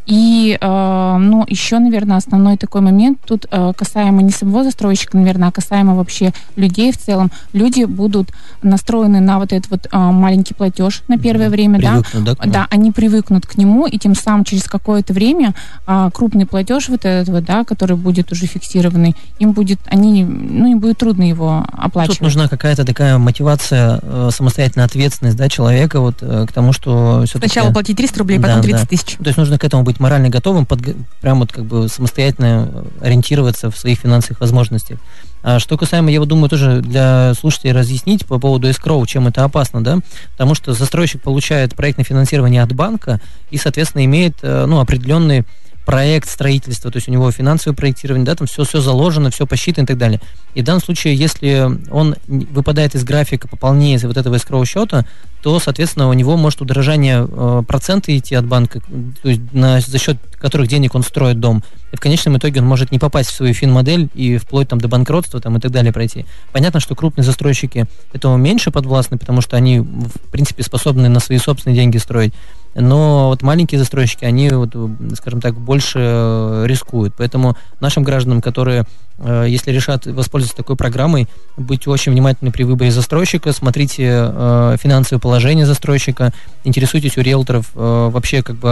И, 0.07 0.57
э, 0.59 1.17
ну, 1.19 1.45
еще, 1.47 1.79
наверное, 1.79 2.15
основной 2.15 2.55
такой 2.55 2.79
момент 2.79 3.19
тут 3.25 3.45
э, 3.51 3.73
касаемо 3.75 4.21
не 4.21 4.31
самого 4.31 4.63
застройщика, 4.63 5.17
наверное, 5.17 5.49
а 5.49 5.51
касаемо 5.51 5.95
вообще 5.95 6.33
людей 6.55 6.93
в 6.93 6.97
целом. 6.97 7.29
Люди 7.51 7.83
будут 7.83 8.29
настроены 8.61 9.19
на 9.19 9.37
вот 9.37 9.51
этот 9.51 9.69
вот 9.69 9.87
э, 9.91 9.97
маленький 9.97 10.53
платеж 10.53 11.03
на 11.09 11.17
первое 11.17 11.49
время, 11.49 11.79
да? 11.81 12.01
да? 12.13 12.35
Да, 12.45 12.67
они 12.69 12.91
привыкнут 12.91 13.45
к 13.45 13.57
нему, 13.57 13.85
и 13.85 13.97
тем 13.97 14.15
самым 14.15 14.45
через 14.45 14.63
какое-то 14.63 15.13
время 15.13 15.53
э, 15.85 16.09
крупный 16.13 16.45
платеж 16.45 16.87
вот 16.87 17.03
этот 17.03 17.27
вот, 17.27 17.43
да, 17.43 17.65
который 17.65 17.97
будет 17.97 18.31
уже 18.31 18.45
фиксированный, 18.45 19.13
им 19.39 19.51
будет, 19.51 19.79
они, 19.87 20.23
ну, 20.23 20.71
им 20.71 20.79
будет 20.79 20.99
трудно 20.99 21.23
его 21.23 21.65
оплачивать. 21.73 22.19
Тут 22.19 22.27
нужна 22.27 22.47
какая-то 22.47 22.85
такая 22.85 23.17
мотивация, 23.17 23.99
э, 24.01 24.29
самостоятельная 24.31 24.85
ответственность, 24.85 25.35
да, 25.35 25.49
человека 25.49 25.99
вот 25.99 26.19
э, 26.21 26.45
к 26.47 26.53
тому, 26.53 26.71
что 26.71 27.23
все-таки... 27.25 27.51
Сначала 27.51 27.73
платить 27.73 27.97
300 27.97 28.19
рублей, 28.19 28.39
потом 28.39 28.57
да, 28.57 28.61
30 28.61 28.81
да. 28.81 28.87
тысяч. 28.87 29.17
То 29.17 29.25
есть 29.25 29.37
нужно 29.37 29.59
к 29.59 29.63
этому 29.65 29.83
быть 29.83 29.96
быть 29.97 29.99
морально 29.99 30.29
готовым, 30.29 30.65
под, 30.65 30.81
прям 31.21 31.39
вот 31.39 31.51
как 31.51 31.65
бы 31.65 31.87
самостоятельно 31.89 32.85
ориентироваться 33.01 33.69
в 33.69 33.77
своих 33.77 33.99
финансовых 33.99 34.39
возможностях. 34.39 34.99
А 35.43 35.59
что 35.59 35.77
касаемо, 35.77 36.11
я 36.11 36.19
вот 36.19 36.29
думаю, 36.29 36.49
тоже 36.49 36.81
для 36.81 37.33
слушателей 37.39 37.73
разъяснить 37.73 38.25
по 38.25 38.39
поводу 38.39 38.69
escrow, 38.69 39.05
чем 39.05 39.27
это 39.27 39.43
опасно, 39.43 39.83
да, 39.83 39.99
потому 40.31 40.55
что 40.55 40.73
застройщик 40.73 41.21
получает 41.21 41.75
проектное 41.75 42.05
финансирование 42.05 42.63
от 42.63 42.73
банка 42.73 43.19
и, 43.51 43.57
соответственно, 43.57 44.05
имеет, 44.05 44.37
э, 44.41 44.65
ну, 44.65 44.79
определенный 44.79 45.45
проект 45.87 46.27
строительства, 46.27 46.91
то 46.91 46.97
есть 46.97 47.07
у 47.07 47.11
него 47.13 47.31
финансовое 47.31 47.73
проектирование, 47.73 48.25
да, 48.25 48.35
там 48.35 48.45
все, 48.45 48.65
все 48.65 48.81
заложено, 48.81 49.31
все 49.31 49.47
посчитано 49.47 49.85
и 49.85 49.87
так 49.87 49.97
далее. 49.97 50.19
И 50.53 50.61
в 50.61 50.65
данном 50.65 50.81
случае, 50.81 51.15
если 51.15 51.65
он 51.89 52.17
выпадает 52.27 52.93
из 52.93 53.05
графика 53.05 53.47
пополнения 53.47 54.05
вот 54.05 54.17
этого 54.17 54.35
escrow 54.35 54.65
счета, 54.65 55.05
то, 55.41 55.61
соответственно, 55.61 56.09
у 56.09 56.13
него 56.13 56.35
может 56.35 56.59
удорожание 56.59 57.25
э, 57.25 57.63
процента 57.65 58.15
идти 58.17 58.35
от 58.35 58.45
банка, 58.45 58.81
то 59.21 59.29
есть 59.29 59.39
на, 59.53 59.79
за 59.79 59.97
счет 59.97 60.17
которых 60.37 60.67
денег 60.67 60.93
он 60.93 61.03
строит 61.03 61.39
дом. 61.39 61.63
И 61.93 61.95
в 61.95 62.01
конечном 62.01 62.37
итоге 62.37 62.59
он 62.59 62.67
может 62.67 62.91
не 62.91 62.99
попасть 62.99 63.29
в 63.29 63.33
свою 63.33 63.53
фин-модель 63.53 64.09
и 64.13 64.35
вплоть 64.37 64.67
там 64.67 64.81
до 64.81 64.89
банкротства 64.89 65.39
там, 65.39 65.55
и 65.55 65.61
так 65.61 65.71
далее 65.71 65.93
пройти. 65.93 66.25
Понятно, 66.51 66.81
что 66.81 66.95
крупные 66.95 67.23
застройщики 67.23 67.85
этому 68.11 68.35
меньше 68.35 68.71
подвластны, 68.71 69.17
потому 69.17 69.39
что 69.39 69.55
они, 69.55 69.79
в 69.79 70.29
принципе, 70.31 70.63
способны 70.63 71.07
на 71.07 71.21
свои 71.21 71.37
собственные 71.37 71.77
деньги 71.77 71.97
строить. 71.97 72.33
Но 72.75 73.29
вот 73.29 73.41
маленькие 73.41 73.79
застройщики, 73.79 74.23
они, 74.23 74.49
вот, 74.49 74.75
скажем 75.15 75.41
так, 75.41 75.55
больше 75.55 75.99
э, 75.99 76.63
рискуют. 76.67 77.13
Поэтому 77.17 77.57
нашим 77.79 78.03
гражданам, 78.03 78.41
которые, 78.41 78.85
э, 79.17 79.45
если 79.47 79.71
решат 79.71 80.05
воспользоваться 80.05 80.57
такой 80.57 80.75
программой, 80.75 81.27
быть 81.57 81.87
очень 81.87 82.11
внимательны 82.11 82.51
при 82.51 82.63
выборе 82.63 82.91
застройщика, 82.91 83.51
смотрите 83.51 84.03
э, 84.07 84.77
финансовое 84.79 85.19
положение 85.19 85.65
застройщика, 85.65 86.33
интересуйтесь 86.63 87.17
у 87.17 87.21
риэлторов 87.21 87.71
вообще, 87.73 88.43
как 88.43 88.57
бы, 88.57 88.69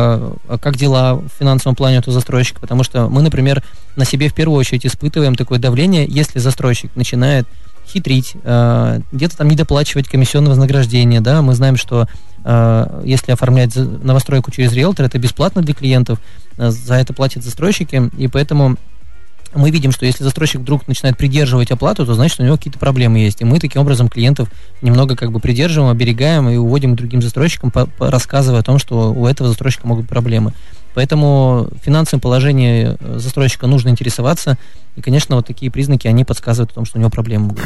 а 0.47 0.57
как 0.61 0.75
дела 0.75 1.15
в 1.15 1.29
финансовом 1.39 1.75
плане 1.75 2.01
у 2.05 2.11
застройщика, 2.11 2.59
потому 2.59 2.83
что 2.83 3.09
мы, 3.09 3.21
например, 3.21 3.63
на 3.95 4.05
себе 4.05 4.29
в 4.29 4.33
первую 4.33 4.59
очередь 4.59 4.85
испытываем 4.85 5.35
такое 5.35 5.57
давление, 5.57 6.05
если 6.07 6.39
застройщик 6.39 6.95
начинает 6.95 7.47
хитрить, 7.95 8.33
э, 8.43 8.99
где-то 9.11 9.37
там 9.37 9.47
недоплачивать 9.47 10.09
комиссионное 10.09 10.49
вознаграждение, 10.49 11.21
да, 11.21 11.41
мы 11.41 11.55
знаем, 11.55 11.77
что 11.77 12.07
э, 12.43 13.01
если 13.05 13.31
оформлять 13.31 13.75
новостройку 13.75 14.51
через 14.51 14.73
риэлтор, 14.73 15.05
это 15.05 15.17
бесплатно 15.17 15.61
для 15.61 15.73
клиентов, 15.73 16.19
э, 16.57 16.69
за 16.69 16.95
это 16.95 17.13
платят 17.13 17.43
застройщики, 17.43 18.11
и 18.17 18.27
поэтому 18.27 18.75
мы 19.55 19.69
видим, 19.69 19.91
что 19.91 20.05
если 20.05 20.25
застройщик 20.25 20.59
вдруг 20.59 20.85
начинает 20.89 21.17
придерживать 21.17 21.71
оплату, 21.71 22.05
то 22.05 22.13
значит 22.13 22.41
у 22.41 22.43
него 22.43 22.57
какие-то 22.57 22.77
проблемы 22.77 23.19
есть. 23.19 23.39
И 23.39 23.45
мы 23.45 23.59
таким 23.61 23.81
образом 23.81 24.09
клиентов 24.09 24.49
немного 24.81 25.15
как 25.15 25.31
бы 25.31 25.39
придерживаем, 25.39 25.91
оберегаем 25.91 26.49
и 26.49 26.57
уводим 26.57 26.93
к 26.93 26.97
другим 26.97 27.21
застройщикам, 27.21 27.71
по, 27.71 27.85
по, 27.85 28.11
рассказывая 28.11 28.59
о 28.59 28.63
том, 28.63 28.79
что 28.79 29.13
у 29.13 29.25
этого 29.25 29.47
застройщика 29.47 29.87
могут 29.87 30.03
быть 30.03 30.09
проблемы. 30.09 30.51
Поэтому 30.93 31.69
финансовым 31.83 32.19
положением 32.19 32.97
застройщика 33.17 33.67
нужно 33.67 33.89
интересоваться. 33.89 34.57
И, 34.95 35.01
конечно, 35.01 35.35
вот 35.35 35.45
такие 35.45 35.69
признаки, 35.69 36.07
они 36.07 36.23
подсказывают 36.23 36.71
о 36.71 36.75
том, 36.75 36.85
что 36.85 36.97
у 36.97 37.01
него 37.01 37.09
проблемы 37.09 37.47
будут. 37.47 37.65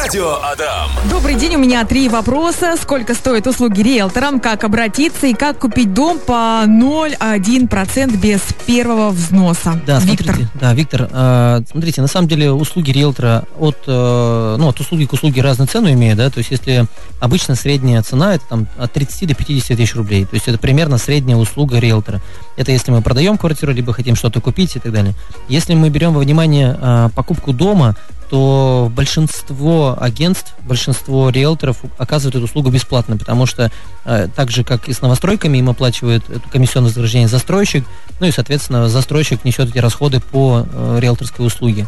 Радио 0.00 0.36
Адам. 0.42 0.90
Добрый 1.10 1.34
день, 1.34 1.56
у 1.56 1.58
меня 1.58 1.84
три 1.84 2.08
вопроса. 2.08 2.76
Сколько 2.80 3.14
стоят 3.14 3.48
услуги 3.48 3.80
риэлторам, 3.80 4.38
как 4.38 4.62
обратиться 4.62 5.26
и 5.26 5.34
как 5.34 5.58
купить 5.58 5.92
дом 5.92 6.20
по 6.20 6.62
0,1% 6.66 8.16
без 8.16 8.40
первого 8.64 9.10
взноса? 9.10 9.80
Да, 9.86 9.98
Виктор. 9.98 10.26
смотрите, 10.26 10.50
да, 10.54 10.72
Виктор, 10.72 11.08
э, 11.10 11.62
смотрите, 11.68 12.00
на 12.00 12.06
самом 12.06 12.28
деле 12.28 12.52
услуги 12.52 12.92
риэлтора 12.92 13.44
от, 13.58 13.76
э, 13.86 14.56
ну, 14.58 14.68
от 14.68 14.78
услуги 14.78 15.04
к 15.04 15.12
услуге 15.12 15.42
разную 15.42 15.66
цену 15.66 15.90
имеют, 15.90 16.18
да, 16.18 16.30
то 16.30 16.38
есть 16.38 16.52
если 16.52 16.86
обычно 17.18 17.56
средняя 17.56 18.02
цена 18.02 18.36
это 18.36 18.44
там 18.48 18.66
от 18.78 18.92
30 18.92 19.26
до 19.26 19.34
50 19.34 19.76
тысяч 19.76 19.94
рублей, 19.96 20.24
то 20.24 20.34
есть 20.34 20.46
это 20.46 20.58
примерно 20.58 20.98
средняя 20.98 21.36
услуга 21.36 21.78
риэлтора. 21.78 22.20
Это 22.56 22.72
если 22.72 22.90
мы 22.90 23.02
продаем 23.02 23.36
квартиру, 23.38 23.72
либо 23.72 23.92
хотим 23.92 24.16
что-то 24.16 24.40
купить 24.40 24.76
и 24.76 24.80
так 24.80 24.92
далее. 24.92 25.14
Если 25.48 25.74
мы 25.74 25.90
берем 25.90 26.12
во 26.12 26.20
внимание 26.20 26.67
э, 26.78 27.08
покупку 27.14 27.52
дома, 27.52 27.94
то 28.28 28.92
большинство 28.94 29.96
агентств, 29.98 30.54
большинство 30.66 31.30
риэлторов 31.30 31.78
оказывают 31.96 32.36
эту 32.36 32.44
услугу 32.44 32.70
бесплатно, 32.70 33.16
потому 33.16 33.46
что 33.46 33.70
э, 34.04 34.28
так 34.34 34.50
же, 34.50 34.64
как 34.64 34.88
и 34.88 34.92
с 34.92 35.00
новостройками, 35.00 35.58
им 35.58 35.70
оплачивает 35.70 36.28
эту 36.28 36.48
комиссионное 36.48 36.88
вознаграждение 36.88 37.28
застройщик, 37.28 37.86
ну 38.20 38.26
и, 38.26 38.30
соответственно, 38.30 38.88
застройщик 38.88 39.44
несет 39.44 39.70
эти 39.70 39.78
расходы 39.78 40.20
по 40.20 40.66
э, 40.70 40.98
риэлторской 41.00 41.46
услуге. 41.46 41.86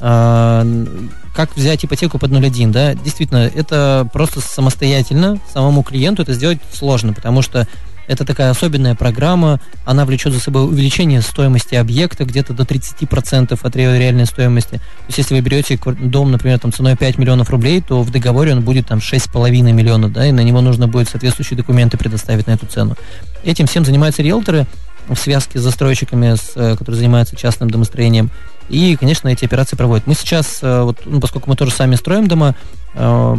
Э, 0.00 0.86
как 1.34 1.56
взять 1.56 1.84
ипотеку 1.84 2.18
под 2.18 2.30
0,1, 2.30 2.70
да, 2.70 2.94
действительно, 2.94 3.50
это 3.54 4.08
просто 4.12 4.40
самостоятельно, 4.40 5.38
самому 5.52 5.82
клиенту 5.82 6.22
это 6.22 6.32
сделать 6.34 6.58
сложно, 6.72 7.12
потому 7.12 7.42
что 7.42 7.66
это 8.12 8.24
такая 8.24 8.50
особенная 8.50 8.94
программа, 8.94 9.60
она 9.84 10.04
влечет 10.04 10.32
за 10.32 10.40
собой 10.40 10.64
увеличение 10.64 11.20
стоимости 11.22 11.74
объекта 11.74 12.24
где-то 12.24 12.52
до 12.52 12.64
30% 12.64 13.58
от 13.60 13.76
реальной 13.76 14.26
стоимости. 14.26 14.76
То 14.76 15.06
есть 15.08 15.18
если 15.18 15.34
вы 15.34 15.40
берете 15.40 15.78
дом, 16.00 16.30
например, 16.30 16.58
там, 16.58 16.72
ценой 16.72 16.96
5 16.96 17.18
миллионов 17.18 17.50
рублей, 17.50 17.80
то 17.80 18.02
в 18.02 18.10
договоре 18.10 18.52
он 18.52 18.62
будет 18.62 18.88
там 18.88 18.98
6,5 18.98 19.50
миллионов, 19.72 20.12
да, 20.12 20.26
и 20.26 20.32
на 20.32 20.40
него 20.40 20.60
нужно 20.60 20.88
будет 20.88 21.08
соответствующие 21.08 21.56
документы 21.56 21.96
предоставить 21.96 22.46
на 22.46 22.52
эту 22.52 22.66
цену. 22.66 22.96
Этим 23.44 23.66
всем 23.66 23.84
занимаются 23.84 24.22
риэлторы 24.22 24.66
в 25.08 25.16
связке 25.16 25.58
с 25.58 25.62
застройщиками, 25.62 26.34
с, 26.34 26.52
э, 26.54 26.76
которые 26.76 26.96
занимаются 26.96 27.36
частным 27.36 27.70
домостроением. 27.70 28.30
И, 28.68 28.96
конечно, 28.96 29.28
эти 29.28 29.44
операции 29.44 29.76
проводят. 29.76 30.06
Мы 30.06 30.14
сейчас, 30.14 30.60
э, 30.62 30.82
вот, 30.82 31.00
ну, 31.04 31.20
поскольку 31.20 31.50
мы 31.50 31.56
тоже 31.56 31.72
сами 31.72 31.96
строим 31.96 32.28
дома, 32.28 32.54
э, 32.94 33.36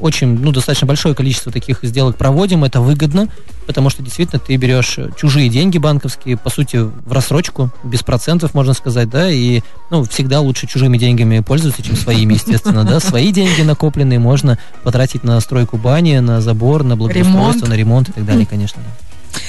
очень, 0.00 0.38
ну, 0.38 0.52
достаточно 0.52 0.86
большое 0.86 1.14
количество 1.14 1.52
таких 1.52 1.80
сделок 1.82 2.16
проводим, 2.16 2.64
это 2.64 2.80
выгодно, 2.80 3.28
потому 3.66 3.90
что 3.90 4.02
действительно 4.02 4.40
ты 4.40 4.56
берешь 4.56 4.98
чужие 5.16 5.48
деньги 5.48 5.78
банковские, 5.78 6.36
по 6.36 6.50
сути, 6.50 6.76
в 6.76 7.12
рассрочку, 7.12 7.70
без 7.84 8.02
процентов, 8.02 8.54
можно 8.54 8.74
сказать, 8.74 9.08
да, 9.10 9.30
и, 9.30 9.62
ну, 9.90 10.04
всегда 10.04 10.40
лучше 10.40 10.66
чужими 10.66 10.98
деньгами 10.98 11.40
пользоваться, 11.40 11.82
чем 11.82 11.96
своими, 11.96 12.34
естественно, 12.34 12.84
да, 12.84 13.00
свои 13.00 13.32
деньги 13.32 13.62
накопленные 13.62 14.18
можно 14.18 14.58
потратить 14.82 15.24
на 15.24 15.40
стройку 15.40 15.76
бани, 15.76 16.18
на 16.18 16.40
забор, 16.40 16.84
на 16.84 16.96
благоустройство, 16.96 17.66
на 17.66 17.74
ремонт 17.74 18.08
и 18.08 18.12
так 18.12 18.24
далее, 18.24 18.46
конечно, 18.46 18.82
да. 18.82 19.40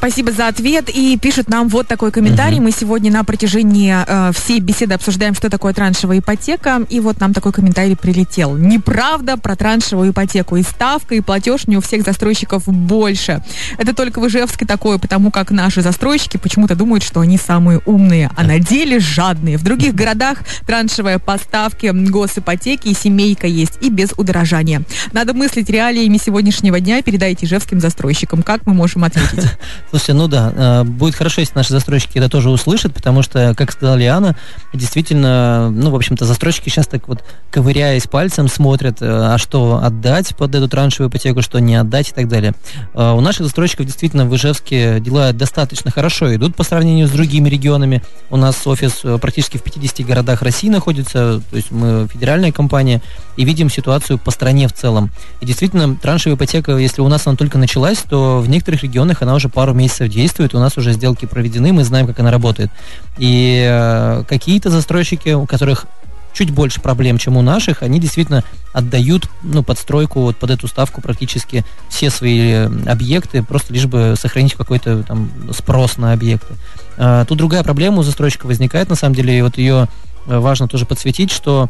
Спасибо 0.00 0.32
за 0.32 0.48
ответ. 0.48 0.88
И 0.88 1.18
пишут 1.18 1.50
нам 1.50 1.68
вот 1.68 1.86
такой 1.86 2.10
комментарий. 2.10 2.56
Угу. 2.56 2.64
Мы 2.64 2.70
сегодня 2.70 3.12
на 3.12 3.22
протяжении 3.22 3.94
э, 3.94 4.32
всей 4.32 4.58
беседы 4.58 4.94
обсуждаем, 4.94 5.34
что 5.34 5.50
такое 5.50 5.74
траншевая 5.74 6.20
ипотека. 6.20 6.86
И 6.88 7.00
вот 7.00 7.20
нам 7.20 7.34
такой 7.34 7.52
комментарий 7.52 7.96
прилетел. 7.96 8.56
Неправда 8.56 9.36
про 9.36 9.56
траншевую 9.56 10.12
ипотеку. 10.12 10.56
И 10.56 10.62
ставка, 10.62 11.14
и 11.16 11.20
платеж 11.20 11.66
не 11.66 11.76
у 11.76 11.82
всех 11.82 12.02
застройщиков 12.02 12.66
больше. 12.66 13.44
Это 13.76 13.94
только 13.94 14.20
в 14.20 14.26
Ижевске 14.26 14.64
такое, 14.64 14.96
потому 14.96 15.30
как 15.30 15.50
наши 15.50 15.82
застройщики 15.82 16.38
почему-то 16.38 16.74
думают, 16.74 17.04
что 17.04 17.20
они 17.20 17.36
самые 17.36 17.82
умные, 17.84 18.30
а 18.34 18.42
на 18.42 18.58
деле 18.58 19.00
жадные. 19.00 19.58
В 19.58 19.62
других 19.62 19.94
городах 19.94 20.38
траншевая 20.66 21.18
поставки 21.18 21.92
госипотеки 21.92 22.88
и 22.88 22.94
семейка 22.94 23.46
есть, 23.46 23.74
и 23.82 23.90
без 23.90 24.14
удорожания. 24.16 24.82
Надо 25.12 25.34
мыслить 25.34 25.68
реалиями 25.68 26.16
сегодняшнего 26.16 26.80
дня. 26.80 27.02
Передайте 27.02 27.44
ижевским 27.44 27.80
застройщикам. 27.80 28.42
Как 28.42 28.64
мы 28.64 28.72
можем 28.72 29.04
ответить? 29.04 29.44
Слушайте, 29.90 30.14
ну 30.14 30.28
да, 30.28 30.52
э, 30.54 30.84
будет 30.84 31.16
хорошо, 31.16 31.40
если 31.40 31.56
наши 31.56 31.70
застройщики 31.70 32.16
это 32.18 32.28
тоже 32.28 32.48
услышат, 32.48 32.94
потому 32.94 33.22
что, 33.22 33.54
как 33.56 33.72
сказала 33.72 33.96
Лиана, 33.96 34.36
действительно, 34.72 35.68
ну, 35.68 35.90
в 35.90 35.96
общем-то, 35.96 36.24
застройщики 36.24 36.68
сейчас 36.68 36.86
так 36.86 37.08
вот, 37.08 37.24
ковыряясь 37.50 38.06
пальцем, 38.06 38.46
смотрят, 38.46 39.02
э, 39.02 39.06
а 39.08 39.36
что 39.36 39.80
отдать 39.82 40.36
под 40.36 40.54
эту 40.54 40.68
траншевую 40.68 41.10
ипотеку, 41.10 41.42
что 41.42 41.58
не 41.58 41.74
отдать 41.74 42.10
и 42.10 42.12
так 42.12 42.28
далее. 42.28 42.54
Э, 42.94 43.10
у 43.10 43.20
наших 43.20 43.46
застройщиков 43.46 43.84
действительно 43.84 44.26
в 44.26 44.36
Ижевске 44.36 45.00
дела 45.00 45.32
достаточно 45.32 45.90
хорошо 45.90 46.32
идут 46.36 46.54
по 46.54 46.62
сравнению 46.62 47.08
с 47.08 47.10
другими 47.10 47.48
регионами. 47.48 48.04
У 48.30 48.36
нас 48.36 48.64
офис 48.68 49.02
практически 49.20 49.56
в 49.56 49.64
50 49.64 50.06
городах 50.06 50.42
России 50.42 50.68
находится, 50.68 51.42
то 51.50 51.56
есть 51.56 51.72
мы 51.72 52.06
федеральная 52.06 52.52
компания, 52.52 53.02
и 53.36 53.44
видим 53.44 53.70
ситуацию 53.70 54.18
по 54.18 54.30
стране 54.30 54.68
в 54.68 54.72
целом. 54.72 55.10
И 55.40 55.46
действительно, 55.46 55.96
траншевая 55.96 56.36
ипотека, 56.36 56.76
если 56.76 57.00
у 57.00 57.08
нас 57.08 57.26
она 57.26 57.36
только 57.36 57.58
началась, 57.58 57.98
то 57.98 58.40
в 58.40 58.48
некоторых 58.48 58.82
регионах 58.82 59.22
она 59.22 59.34
уже 59.34 59.48
пару 59.48 59.72
месяцев 59.80 60.08
действует, 60.08 60.54
у 60.54 60.58
нас 60.58 60.76
уже 60.78 60.92
сделки 60.92 61.26
проведены, 61.26 61.72
мы 61.72 61.84
знаем, 61.84 62.06
как 62.06 62.20
она 62.20 62.30
работает. 62.30 62.70
И 63.18 63.66
э, 63.68 64.24
какие-то 64.28 64.70
застройщики, 64.70 65.30
у 65.30 65.46
которых 65.46 65.86
чуть 66.32 66.50
больше 66.50 66.80
проблем, 66.80 67.18
чем 67.18 67.36
у 67.36 67.42
наших, 67.42 67.82
они 67.82 67.98
действительно 67.98 68.44
отдают 68.72 69.28
ну, 69.42 69.62
подстройку 69.62 70.20
вот 70.20 70.36
под 70.36 70.50
эту 70.50 70.68
ставку 70.68 71.00
практически 71.00 71.64
все 71.88 72.10
свои 72.10 72.52
э, 72.52 72.66
объекты, 72.86 73.42
просто 73.42 73.72
лишь 73.72 73.86
бы 73.86 74.14
сохранить 74.18 74.54
какой-то 74.54 75.02
там 75.02 75.30
спрос 75.52 75.96
на 75.96 76.12
объекты. 76.12 76.54
А, 76.96 77.24
тут 77.24 77.38
другая 77.38 77.62
проблема 77.62 77.98
у 77.98 78.02
застройщика 78.02 78.46
возникает, 78.46 78.88
на 78.88 78.94
самом 78.94 79.14
деле, 79.14 79.38
и 79.38 79.42
вот 79.42 79.58
ее 79.58 79.88
э, 80.26 80.38
важно 80.38 80.68
тоже 80.68 80.86
подсветить, 80.86 81.30
что 81.30 81.68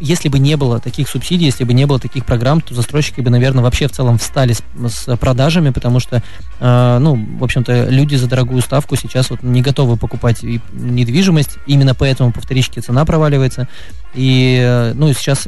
если 0.00 0.28
бы 0.28 0.38
не 0.38 0.56
было 0.56 0.80
таких 0.80 1.08
субсидий, 1.08 1.46
если 1.46 1.64
бы 1.64 1.74
не 1.74 1.86
было 1.86 2.00
таких 2.00 2.24
программ, 2.24 2.60
то 2.60 2.74
застройщики 2.74 3.20
бы, 3.20 3.30
наверное, 3.30 3.62
вообще 3.62 3.86
в 3.86 3.92
целом 3.92 4.18
встали 4.18 4.54
с, 4.54 4.62
с 4.88 5.16
продажами, 5.18 5.70
потому 5.70 6.00
что, 6.00 6.22
э, 6.58 6.98
ну, 6.98 7.14
в 7.38 7.44
общем-то, 7.44 7.88
люди 7.88 8.16
за 8.16 8.28
дорогую 8.28 8.62
ставку 8.62 8.96
сейчас 8.96 9.30
вот 9.30 9.42
не 9.42 9.62
готовы 9.62 9.98
покупать 9.98 10.42
недвижимость, 10.42 11.58
именно 11.66 11.94
поэтому 11.94 12.32
по 12.32 12.40
вторичке 12.40 12.80
цена 12.80 13.04
проваливается. 13.04 13.68
И, 14.14 14.58
э, 14.60 14.94
ну, 14.94 15.12
сейчас, 15.12 15.46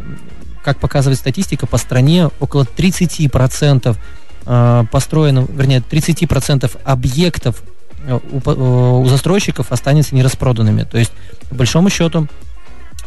как 0.63 0.79
показывает 0.79 1.19
статистика, 1.19 1.67
по 1.67 1.79
стране 1.79 2.29
около 2.41 2.65
30% 2.65 3.97
построено, 4.91 5.47
вернее, 5.47 5.81
30% 5.81 6.81
объектов 6.85 7.63
у, 8.09 9.01
у 9.01 9.07
застройщиков 9.07 9.73
останется 9.73 10.15
нераспроданными. 10.15 10.85
То 10.85 10.97
есть, 10.97 11.13
по 11.51 11.57
большому 11.57 11.91
счету, 11.91 12.29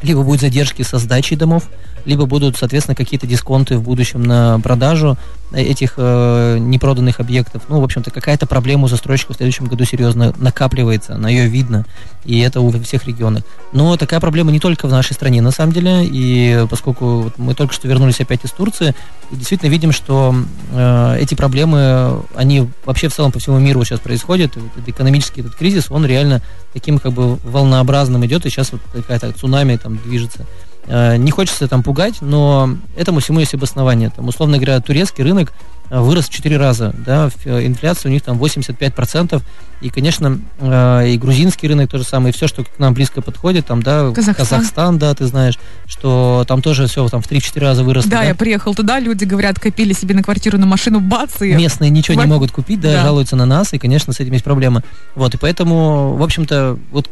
либо 0.01 0.23
будут 0.23 0.41
задержки 0.41 0.81
со 0.81 0.97
сдачей 0.97 1.37
домов, 1.37 1.69
либо 2.05 2.25
будут, 2.25 2.57
соответственно, 2.57 2.95
какие-то 2.95 3.27
дисконты 3.27 3.77
в 3.77 3.83
будущем 3.83 4.23
на 4.23 4.59
продажу 4.59 5.17
этих 5.53 5.95
э, 5.97 6.57
непроданных 6.59 7.19
объектов. 7.19 7.63
Ну, 7.67 7.81
в 7.81 7.83
общем-то, 7.83 8.09
какая-то 8.11 8.45
проблема 8.47 8.85
у 8.85 8.87
застройщика 8.87 9.33
в 9.33 9.35
следующем 9.35 9.65
году 9.65 9.83
серьезно 9.83 10.33
накапливается, 10.37 11.17
на 11.17 11.27
ее 11.27 11.47
видно, 11.47 11.85
и 12.23 12.39
это 12.39 12.61
у 12.61 12.71
всех 12.81 13.05
регионах. 13.05 13.43
Но 13.73 13.97
такая 13.97 14.19
проблема 14.19 14.51
не 14.51 14.59
только 14.59 14.87
в 14.87 14.91
нашей 14.91 15.13
стране, 15.13 15.41
на 15.41 15.51
самом 15.51 15.73
деле, 15.73 16.05
и 16.05 16.65
поскольку 16.69 17.31
мы 17.37 17.53
только 17.53 17.73
что 17.73 17.87
вернулись 17.87 18.21
опять 18.21 18.45
из 18.45 18.51
Турции, 18.51 18.95
и 19.31 19.35
действительно 19.35 19.69
видим, 19.69 19.91
что 19.91 20.33
э, 20.71 21.17
эти 21.19 21.35
проблемы, 21.35 22.21
они 22.35 22.69
вообще 22.85 23.09
в 23.09 23.13
целом 23.13 23.31
по 23.31 23.39
всему 23.39 23.59
миру 23.59 23.83
сейчас 23.83 23.99
происходят, 23.99 24.55
этот 24.55 24.87
экономический 24.87 25.41
этот 25.41 25.55
кризис, 25.55 25.87
он 25.89 26.05
реально 26.05 26.41
таким 26.73 26.97
как 26.99 27.11
бы 27.11 27.35
волнообразным 27.43 28.25
идет, 28.25 28.45
и 28.45 28.49
сейчас 28.49 28.71
вот 28.71 28.81
какая-то 28.93 29.31
цунами 29.33 29.75
там 29.75 29.97
движется. 29.97 30.45
Э, 30.87 31.15
не 31.17 31.31
хочется 31.31 31.67
там 31.67 31.83
пугать, 31.83 32.21
но 32.21 32.75
этому 32.95 33.19
всему 33.19 33.39
есть 33.39 33.53
обоснование. 33.53 34.09
Там, 34.09 34.27
условно 34.27 34.57
говоря, 34.57 34.79
турецкий 34.79 35.23
рынок 35.23 35.53
э, 35.89 35.99
вырос 35.99 36.27
в 36.27 36.29
4 36.31 36.57
раза, 36.57 36.93
да, 37.05 37.29
э, 37.45 37.67
инфляция 37.67 38.09
у 38.09 38.13
них 38.13 38.23
там 38.23 38.37
85%, 38.37 39.41
и, 39.81 39.89
конечно, 39.89 40.39
и 40.61 41.17
грузинский 41.17 41.67
рынок 41.67 41.89
то 41.89 41.97
же 41.97 42.03
самое, 42.03 42.31
и 42.31 42.35
все, 42.35 42.47
что 42.47 42.63
к 42.63 42.77
нам 42.77 42.93
близко 42.93 43.23
подходит, 43.23 43.65
там, 43.65 43.81
да, 43.81 44.11
Казахстан, 44.11 44.35
Казахстан 44.35 44.99
да, 44.99 45.15
ты 45.15 45.25
знаешь, 45.25 45.57
что 45.87 46.45
там 46.47 46.61
тоже 46.61 46.85
все 46.85 47.07
там 47.09 47.23
в 47.23 47.29
3-4 47.29 47.59
раза 47.59 47.83
выросло. 47.83 48.11
Да, 48.11 48.17
да, 48.17 48.23
я 48.25 48.35
приехал 48.35 48.75
туда, 48.75 48.99
люди 48.99 49.23
говорят, 49.23 49.59
копили 49.59 49.93
себе 49.93 50.13
на 50.13 50.21
квартиру, 50.21 50.59
на 50.59 50.67
машину, 50.67 50.99
бац, 50.99 51.41
и... 51.41 51.53
Местные 51.53 51.89
ничего 51.89 52.21
не 52.21 52.27
могут 52.27 52.51
купить, 52.51 52.79
да, 52.79 52.93
да, 52.93 53.03
жалуются 53.03 53.35
на 53.35 53.45
нас, 53.45 53.73
и, 53.73 53.79
конечно, 53.79 54.13
с 54.13 54.19
этим 54.19 54.33
есть 54.33 54.43
проблемы. 54.43 54.83
Вот, 55.15 55.33
и 55.33 55.37
поэтому, 55.37 56.15
в 56.15 56.21
общем-то, 56.21 56.77
вот 56.91 57.09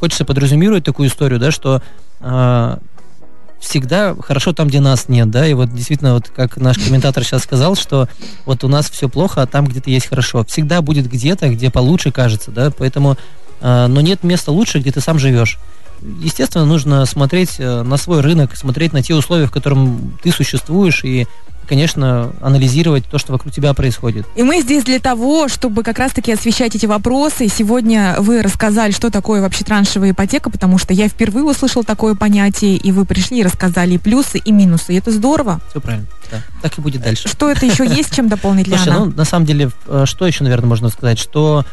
хочется 0.00 0.24
подразумировать 0.24 0.82
такую 0.82 1.08
историю, 1.08 1.38
да, 1.38 1.52
что 1.52 1.82
всегда 3.62 4.14
хорошо 4.20 4.52
там, 4.52 4.68
где 4.68 4.80
нас 4.80 5.08
нет, 5.08 5.30
да, 5.30 5.46
и 5.46 5.54
вот 5.54 5.72
действительно, 5.72 6.14
вот 6.14 6.28
как 6.28 6.56
наш 6.56 6.78
комментатор 6.78 7.24
сейчас 7.24 7.44
сказал, 7.44 7.76
что 7.76 8.08
вот 8.44 8.64
у 8.64 8.68
нас 8.68 8.90
все 8.90 9.08
плохо, 9.08 9.42
а 9.42 9.46
там 9.46 9.66
где-то 9.66 9.88
есть 9.88 10.08
хорошо. 10.08 10.44
Всегда 10.44 10.82
будет 10.82 11.08
где-то, 11.08 11.48
где 11.48 11.70
получше 11.70 12.10
кажется, 12.10 12.50
да, 12.50 12.70
поэтому, 12.70 13.16
э, 13.60 13.86
но 13.86 14.00
нет 14.00 14.24
места 14.24 14.50
лучше, 14.50 14.80
где 14.80 14.90
ты 14.90 15.00
сам 15.00 15.18
живешь. 15.18 15.58
Естественно, 16.20 16.64
нужно 16.64 17.06
смотреть 17.06 17.56
э, 17.58 17.82
на 17.82 17.96
свой 17.96 18.20
рынок, 18.20 18.56
смотреть 18.56 18.92
на 18.92 19.02
те 19.02 19.14
условия, 19.14 19.46
в 19.46 19.52
котором 19.52 20.18
ты 20.22 20.32
существуешь, 20.32 21.04
и 21.04 21.28
конечно, 21.66 22.32
анализировать 22.40 23.04
то, 23.06 23.18
что 23.18 23.32
вокруг 23.32 23.52
тебя 23.52 23.74
происходит. 23.74 24.26
И 24.36 24.42
мы 24.42 24.60
здесь 24.60 24.84
для 24.84 24.98
того, 24.98 25.48
чтобы 25.48 25.82
как 25.82 25.98
раз-таки 25.98 26.32
освещать 26.32 26.74
эти 26.74 26.86
вопросы. 26.86 27.48
Сегодня 27.48 28.16
вы 28.18 28.42
рассказали, 28.42 28.92
что 28.92 29.10
такое 29.10 29.40
вообще 29.40 29.64
траншевая 29.64 30.10
ипотека, 30.10 30.50
потому 30.50 30.78
что 30.78 30.94
я 30.94 31.08
впервые 31.08 31.44
услышал 31.44 31.84
такое 31.84 32.14
понятие, 32.14 32.76
и 32.76 32.92
вы 32.92 33.04
пришли 33.04 33.40
и 33.40 33.42
рассказали 33.42 33.94
и 33.94 33.98
плюсы, 33.98 34.38
и 34.38 34.52
минусы. 34.52 34.94
И 34.94 34.96
это 34.96 35.10
здорово. 35.10 35.60
Все 35.70 35.80
правильно, 35.80 36.06
да. 36.30 36.42
Так 36.62 36.78
и 36.78 36.80
будет 36.80 37.02
дальше. 37.02 37.28
Что 37.28 37.50
это 37.50 37.66
еще 37.66 37.86
есть, 37.86 38.14
чем 38.14 38.28
дополнить? 38.28 38.68
Слушай, 38.68 38.92
ну, 38.92 39.06
на 39.06 39.24
самом 39.24 39.46
деле, 39.46 39.70
э, 39.86 40.04
что 40.06 40.26
еще, 40.26 40.44
наверное, 40.44 40.68
можно 40.68 40.88
сказать, 40.88 41.18
что 41.18 41.64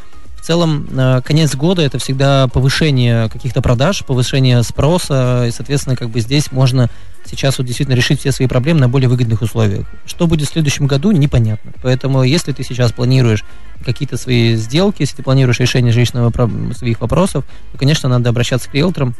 целом, 0.50 0.88
э, 0.92 1.22
конец 1.24 1.56
года 1.56 1.84
это 1.84 2.00
всегда 2.00 2.48
повышение 2.48 3.30
каких-то 3.30 3.62
продаж, 3.62 4.04
повышение 4.04 4.64
спроса, 4.64 5.46
и, 5.48 5.52
соответственно, 5.52 5.96
как 5.96 6.10
бы 6.10 6.22
здесь 6.22 6.52
можно 6.52 6.90
сейчас 7.24 7.60
вот 7.60 7.68
действительно 7.68 7.96
решить 7.96 8.20
все 8.20 8.32
свои 8.32 8.48
проблемы 8.48 8.80
на 8.80 8.90
более 8.90 9.10
выгодных 9.10 9.44
условиях. 9.44 9.86
Что 10.08 10.26
будет 10.26 10.50
в 10.50 10.52
следующем 10.52 10.88
году, 10.88 11.12
непонятно. 11.12 11.72
Поэтому, 11.84 12.24
если 12.24 12.52
ты 12.52 12.64
сейчас 12.64 12.92
планируешь 12.92 13.46
какие-то 13.86 14.18
свои 14.18 14.56
сделки, 14.56 15.04
если 15.04 15.18
ты 15.18 15.22
планируешь 15.22 15.60
решение 15.60 15.94
жилищного 15.94 16.34
своих 16.74 17.00
вопросов, 17.00 17.46
то, 17.72 17.78
конечно, 17.78 18.10
надо 18.10 18.30
обращаться 18.30 18.72
к 18.72 18.74
риэлторам, 18.74 19.14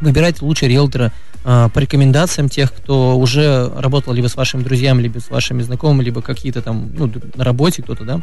выбирать 0.00 0.42
лучше 0.42 0.66
риэлтора 0.66 1.12
э, 1.44 1.68
по 1.72 1.78
рекомендациям 1.78 2.48
тех, 2.48 2.74
кто 2.74 3.16
уже 3.16 3.70
работал 3.76 4.12
либо 4.12 4.26
с 4.26 4.34
вашими 4.34 4.64
друзьями, 4.64 5.02
либо 5.02 5.20
с 5.20 5.30
вашими 5.30 5.62
знакомыми, 5.62 6.02
либо 6.02 6.20
какие-то 6.20 6.62
там, 6.62 6.90
ну, 6.98 7.08
на 7.36 7.44
работе 7.44 7.84
кто-то, 7.84 8.02
да. 8.02 8.20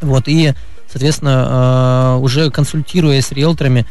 Вот, 0.00 0.28
и 0.28 0.54
соответственно, 0.90 2.16
э, 2.18 2.22
уже 2.22 2.50
консультируясь 2.50 3.26
с 3.26 3.32
риэлторами, 3.32 3.86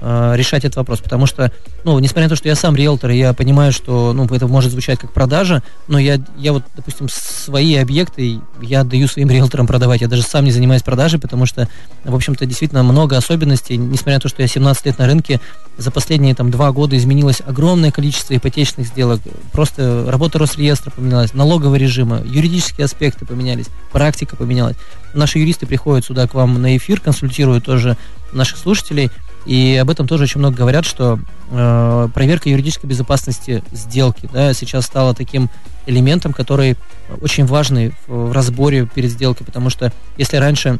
э, 0.00 0.32
решать 0.36 0.64
этот 0.64 0.76
вопрос, 0.76 1.00
потому 1.00 1.26
что, 1.26 1.52
ну, 1.84 1.98
несмотря 1.98 2.24
на 2.24 2.28
то, 2.30 2.36
что 2.36 2.48
я 2.48 2.54
сам 2.54 2.74
риэлтор, 2.74 3.10
я 3.10 3.32
понимаю, 3.32 3.72
что, 3.72 4.12
ну, 4.12 4.24
это 4.26 4.46
может 4.46 4.72
звучать 4.72 4.98
как 4.98 5.12
продажа, 5.12 5.62
но 5.88 5.98
я, 5.98 6.18
я 6.36 6.52
вот, 6.52 6.64
допустим, 6.74 7.08
свои 7.08 7.76
объекты 7.76 8.40
я 8.62 8.84
даю 8.84 9.06
своим 9.08 9.30
риэлторам 9.30 9.66
продавать, 9.66 10.00
я 10.00 10.08
даже 10.08 10.22
сам 10.22 10.44
не 10.44 10.50
занимаюсь 10.50 10.82
продажей, 10.82 11.20
потому 11.20 11.46
что, 11.46 11.68
в 12.04 12.14
общем-то, 12.14 12.46
действительно 12.46 12.82
много 12.82 13.16
особенностей, 13.16 13.76
несмотря 13.76 14.14
на 14.14 14.20
то, 14.20 14.28
что 14.28 14.42
я 14.42 14.48
17 14.48 14.86
лет 14.86 14.98
на 14.98 15.06
рынке, 15.06 15.40
за 15.76 15.90
последние 15.90 16.34
там 16.34 16.50
два 16.50 16.72
года 16.72 16.96
изменилось 16.96 17.42
огромное 17.44 17.90
количество 17.90 18.36
ипотечных 18.36 18.86
сделок, 18.86 19.20
просто 19.52 20.06
работа 20.08 20.38
Росреестра 20.38 20.90
поменялась, 20.90 21.34
налогового 21.34 21.76
режима, 21.76 22.20
юридические 22.24 22.84
аспекты 22.84 23.24
поменялись, 23.26 23.66
практика 23.92 24.36
поменялась. 24.36 24.76
Наши 25.14 25.38
юристы 25.38 25.66
приходят 25.66 26.04
сюда 26.04 26.26
к 26.26 26.34
вам 26.34 26.60
на 26.60 26.76
эфир, 26.76 27.00
консультируют 27.00 27.64
тоже 27.64 27.96
наших 28.32 28.58
слушателей, 28.58 29.10
и 29.46 29.76
об 29.80 29.90
этом 29.90 30.06
тоже 30.06 30.24
очень 30.24 30.38
много 30.38 30.56
говорят, 30.56 30.84
что 30.84 31.18
э, 31.50 32.08
проверка 32.12 32.48
юридической 32.48 32.86
безопасности 32.86 33.62
сделки 33.72 34.28
да, 34.32 34.52
сейчас 34.52 34.84
стала 34.84 35.14
таким 35.14 35.48
элементом, 35.86 36.32
который 36.32 36.76
очень 37.20 37.46
важный 37.46 37.94
в, 38.06 38.28
в 38.28 38.32
разборе 38.32 38.86
перед 38.86 39.10
сделкой, 39.10 39.46
потому 39.46 39.70
что 39.70 39.92
если 40.16 40.36
раньше 40.36 40.78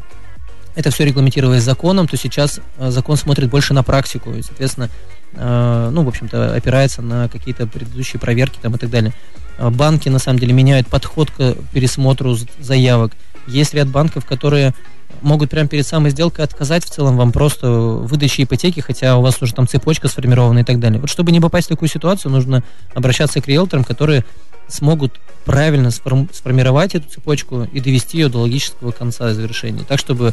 это 0.77 0.91
все 0.91 1.05
регламентировалось 1.05 1.63
законом, 1.63 2.07
то 2.07 2.17
сейчас 2.17 2.61
э, 2.79 2.91
закон 2.91 3.17
смотрит 3.17 3.51
больше 3.51 3.75
на 3.75 3.83
практику 3.83 4.33
и, 4.33 4.43
соответственно, 4.43 4.89
э, 5.35 5.91
ну, 5.93 6.05
в 6.05 6.09
общем-то, 6.09 6.55
опирается 6.55 7.03
на 7.03 7.29
какие-то 7.29 7.67
предыдущие 7.67 8.21
проверки 8.21 8.59
там 8.61 8.75
и 8.75 8.79
так 8.79 8.91
далее. 8.91 9.13
Э, 9.59 9.71
банки, 9.71 10.09
на 10.09 10.19
самом 10.19 10.39
деле, 10.39 10.53
меняют 10.53 10.87
подход 10.87 11.31
к 11.31 11.57
пересмотру 11.73 12.37
заявок. 12.59 13.13
Есть 13.47 13.75
ряд 13.75 13.89
банков, 13.89 14.25
которые 14.25 14.75
могут 15.23 15.51
прямо 15.51 15.69
перед 15.69 15.87
самой 15.87 16.11
сделкой 16.11 16.45
отказать 16.45 16.85
в 16.85 16.91
целом 16.91 17.17
вам 17.17 17.33
просто 17.33 17.71
выдаче 17.71 18.45
ипотеки, 18.45 18.81
хотя 18.81 19.17
у 19.19 19.23
вас 19.23 19.41
уже 19.43 19.55
там 19.55 19.69
цепочка 19.69 20.09
сформирована 20.09 20.61
и 20.61 20.65
так 20.65 20.81
далее. 20.81 21.01
Вот 21.01 21.11
чтобы 21.11 21.33
не 21.33 21.41
попасть 21.41 21.67
в 21.67 21.71
такую 21.71 21.89
ситуацию, 21.89 22.33
нужно 22.33 22.63
обращаться 22.95 23.41
к 23.41 23.47
риэлторам, 23.47 23.85
которые 23.85 24.25
смогут 24.69 25.21
правильно 25.45 25.91
сформировать 25.91 26.95
эту 26.95 27.09
цепочку 27.09 27.65
и 27.65 27.81
довести 27.81 28.19
ее 28.19 28.29
до 28.29 28.39
логического 28.39 28.93
конца 28.93 29.33
завершения. 29.35 29.85
Так, 29.87 29.99
чтобы 29.99 30.33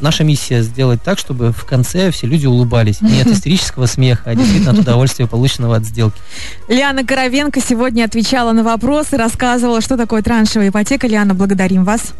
наша 0.00 0.24
миссия 0.24 0.62
сделать 0.62 1.02
так, 1.02 1.18
чтобы 1.18 1.52
в 1.52 1.64
конце 1.64 2.10
все 2.10 2.26
люди 2.26 2.46
улыбались. 2.46 3.00
Не 3.00 3.20
от 3.20 3.26
истерического 3.28 3.86
смеха, 3.86 4.30
а 4.30 4.34
действительно 4.34 4.72
от 4.72 4.78
удовольствия, 4.78 5.26
полученного 5.26 5.76
от 5.76 5.84
сделки. 5.84 6.20
Лиана 6.68 7.04
Коровенко 7.04 7.60
сегодня 7.60 8.04
отвечала 8.04 8.52
на 8.52 8.62
вопросы, 8.62 9.16
рассказывала, 9.16 9.80
что 9.80 9.96
такое 9.96 10.22
траншевая 10.22 10.68
ипотека. 10.68 11.06
Лиана, 11.06 11.34
благодарим 11.34 11.84
вас. 11.84 12.12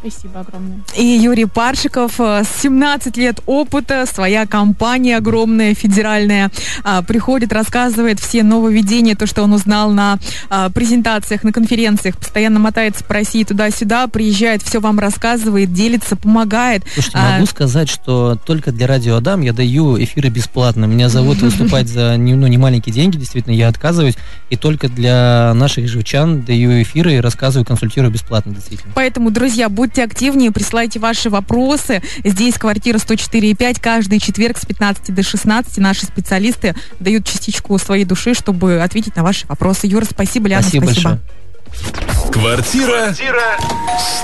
Спасибо 0.00 0.40
огромное. 0.40 0.78
И 0.96 1.02
Юрий 1.04 1.46
Паршиков, 1.46 2.14
17 2.16 3.18
э, 3.18 3.20
лет 3.20 3.40
опыта, 3.46 4.06
своя 4.06 4.46
компания 4.46 5.16
огромная, 5.16 5.74
федеральная, 5.74 6.50
а, 6.84 7.02
приходит, 7.02 7.52
рассказывает 7.52 8.20
все 8.20 8.42
нововведения, 8.44 9.16
то, 9.16 9.26
что 9.26 9.42
он 9.42 9.52
узнал 9.52 9.90
на 9.90 10.18
а, 10.50 10.70
презентациях, 10.70 11.42
на 11.42 11.52
конференциях, 11.52 12.16
постоянно 12.16 12.60
мотается 12.60 13.04
по 13.04 13.14
России 13.14 13.42
туда-сюда, 13.42 14.06
приезжает, 14.06 14.62
все 14.62 14.78
вам 14.80 15.00
рассказывает, 15.00 15.72
делится, 15.72 16.14
помогает. 16.14 16.84
Слушайте, 16.94 17.18
а... 17.18 17.32
могу 17.32 17.46
сказать, 17.46 17.88
что 17.88 18.38
только 18.46 18.70
для 18.70 18.86
Радио 18.86 19.16
Адам 19.16 19.40
я 19.40 19.52
даю 19.52 20.00
эфиры 20.02 20.28
бесплатно. 20.28 20.84
Меня 20.84 21.08
зовут 21.08 21.38
выступать 21.42 21.88
за 21.88 22.16
ну, 22.16 22.46
не 22.46 22.56
маленькие 22.56 22.94
деньги, 22.94 23.16
действительно, 23.16 23.52
я 23.52 23.68
отказываюсь. 23.68 24.16
И 24.50 24.56
только 24.56 24.88
для 24.88 25.52
наших 25.54 25.88
живчан 25.88 26.42
даю 26.42 26.80
эфиры 26.82 27.14
и 27.14 27.20
рассказываю, 27.20 27.66
консультирую 27.66 28.12
бесплатно, 28.12 28.54
действительно. 28.54 28.92
Поэтому, 28.94 29.30
друзья, 29.30 29.68
будьте 29.68 29.87
будьте 29.88 30.04
активнее, 30.04 30.52
присылайте 30.52 30.98
ваши 30.98 31.30
вопросы. 31.30 32.02
Здесь 32.22 32.58
квартира 32.58 32.98
104,5. 32.98 33.80
Каждый 33.80 34.20
четверг 34.20 34.58
с 34.58 34.66
15 34.66 35.14
до 35.14 35.22
16 35.22 35.78
наши 35.78 36.04
специалисты 36.04 36.74
дают 37.00 37.24
частичку 37.24 37.78
своей 37.78 38.04
души, 38.04 38.34
чтобы 38.34 38.82
ответить 38.82 39.16
на 39.16 39.22
ваши 39.22 39.46
вопросы. 39.46 39.86
Юра, 39.86 40.04
спасибо, 40.04 40.48
Ляна, 40.48 40.62
спасибо. 40.62 40.84
спасибо. 40.84 41.10
Большое. 41.10 42.32
Квартира 42.32 43.14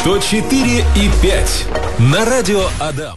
104 0.00 0.84
и 0.96 1.10
5 1.22 1.66
на 1.98 2.24
радио 2.26 2.62
Адам. 2.78 3.12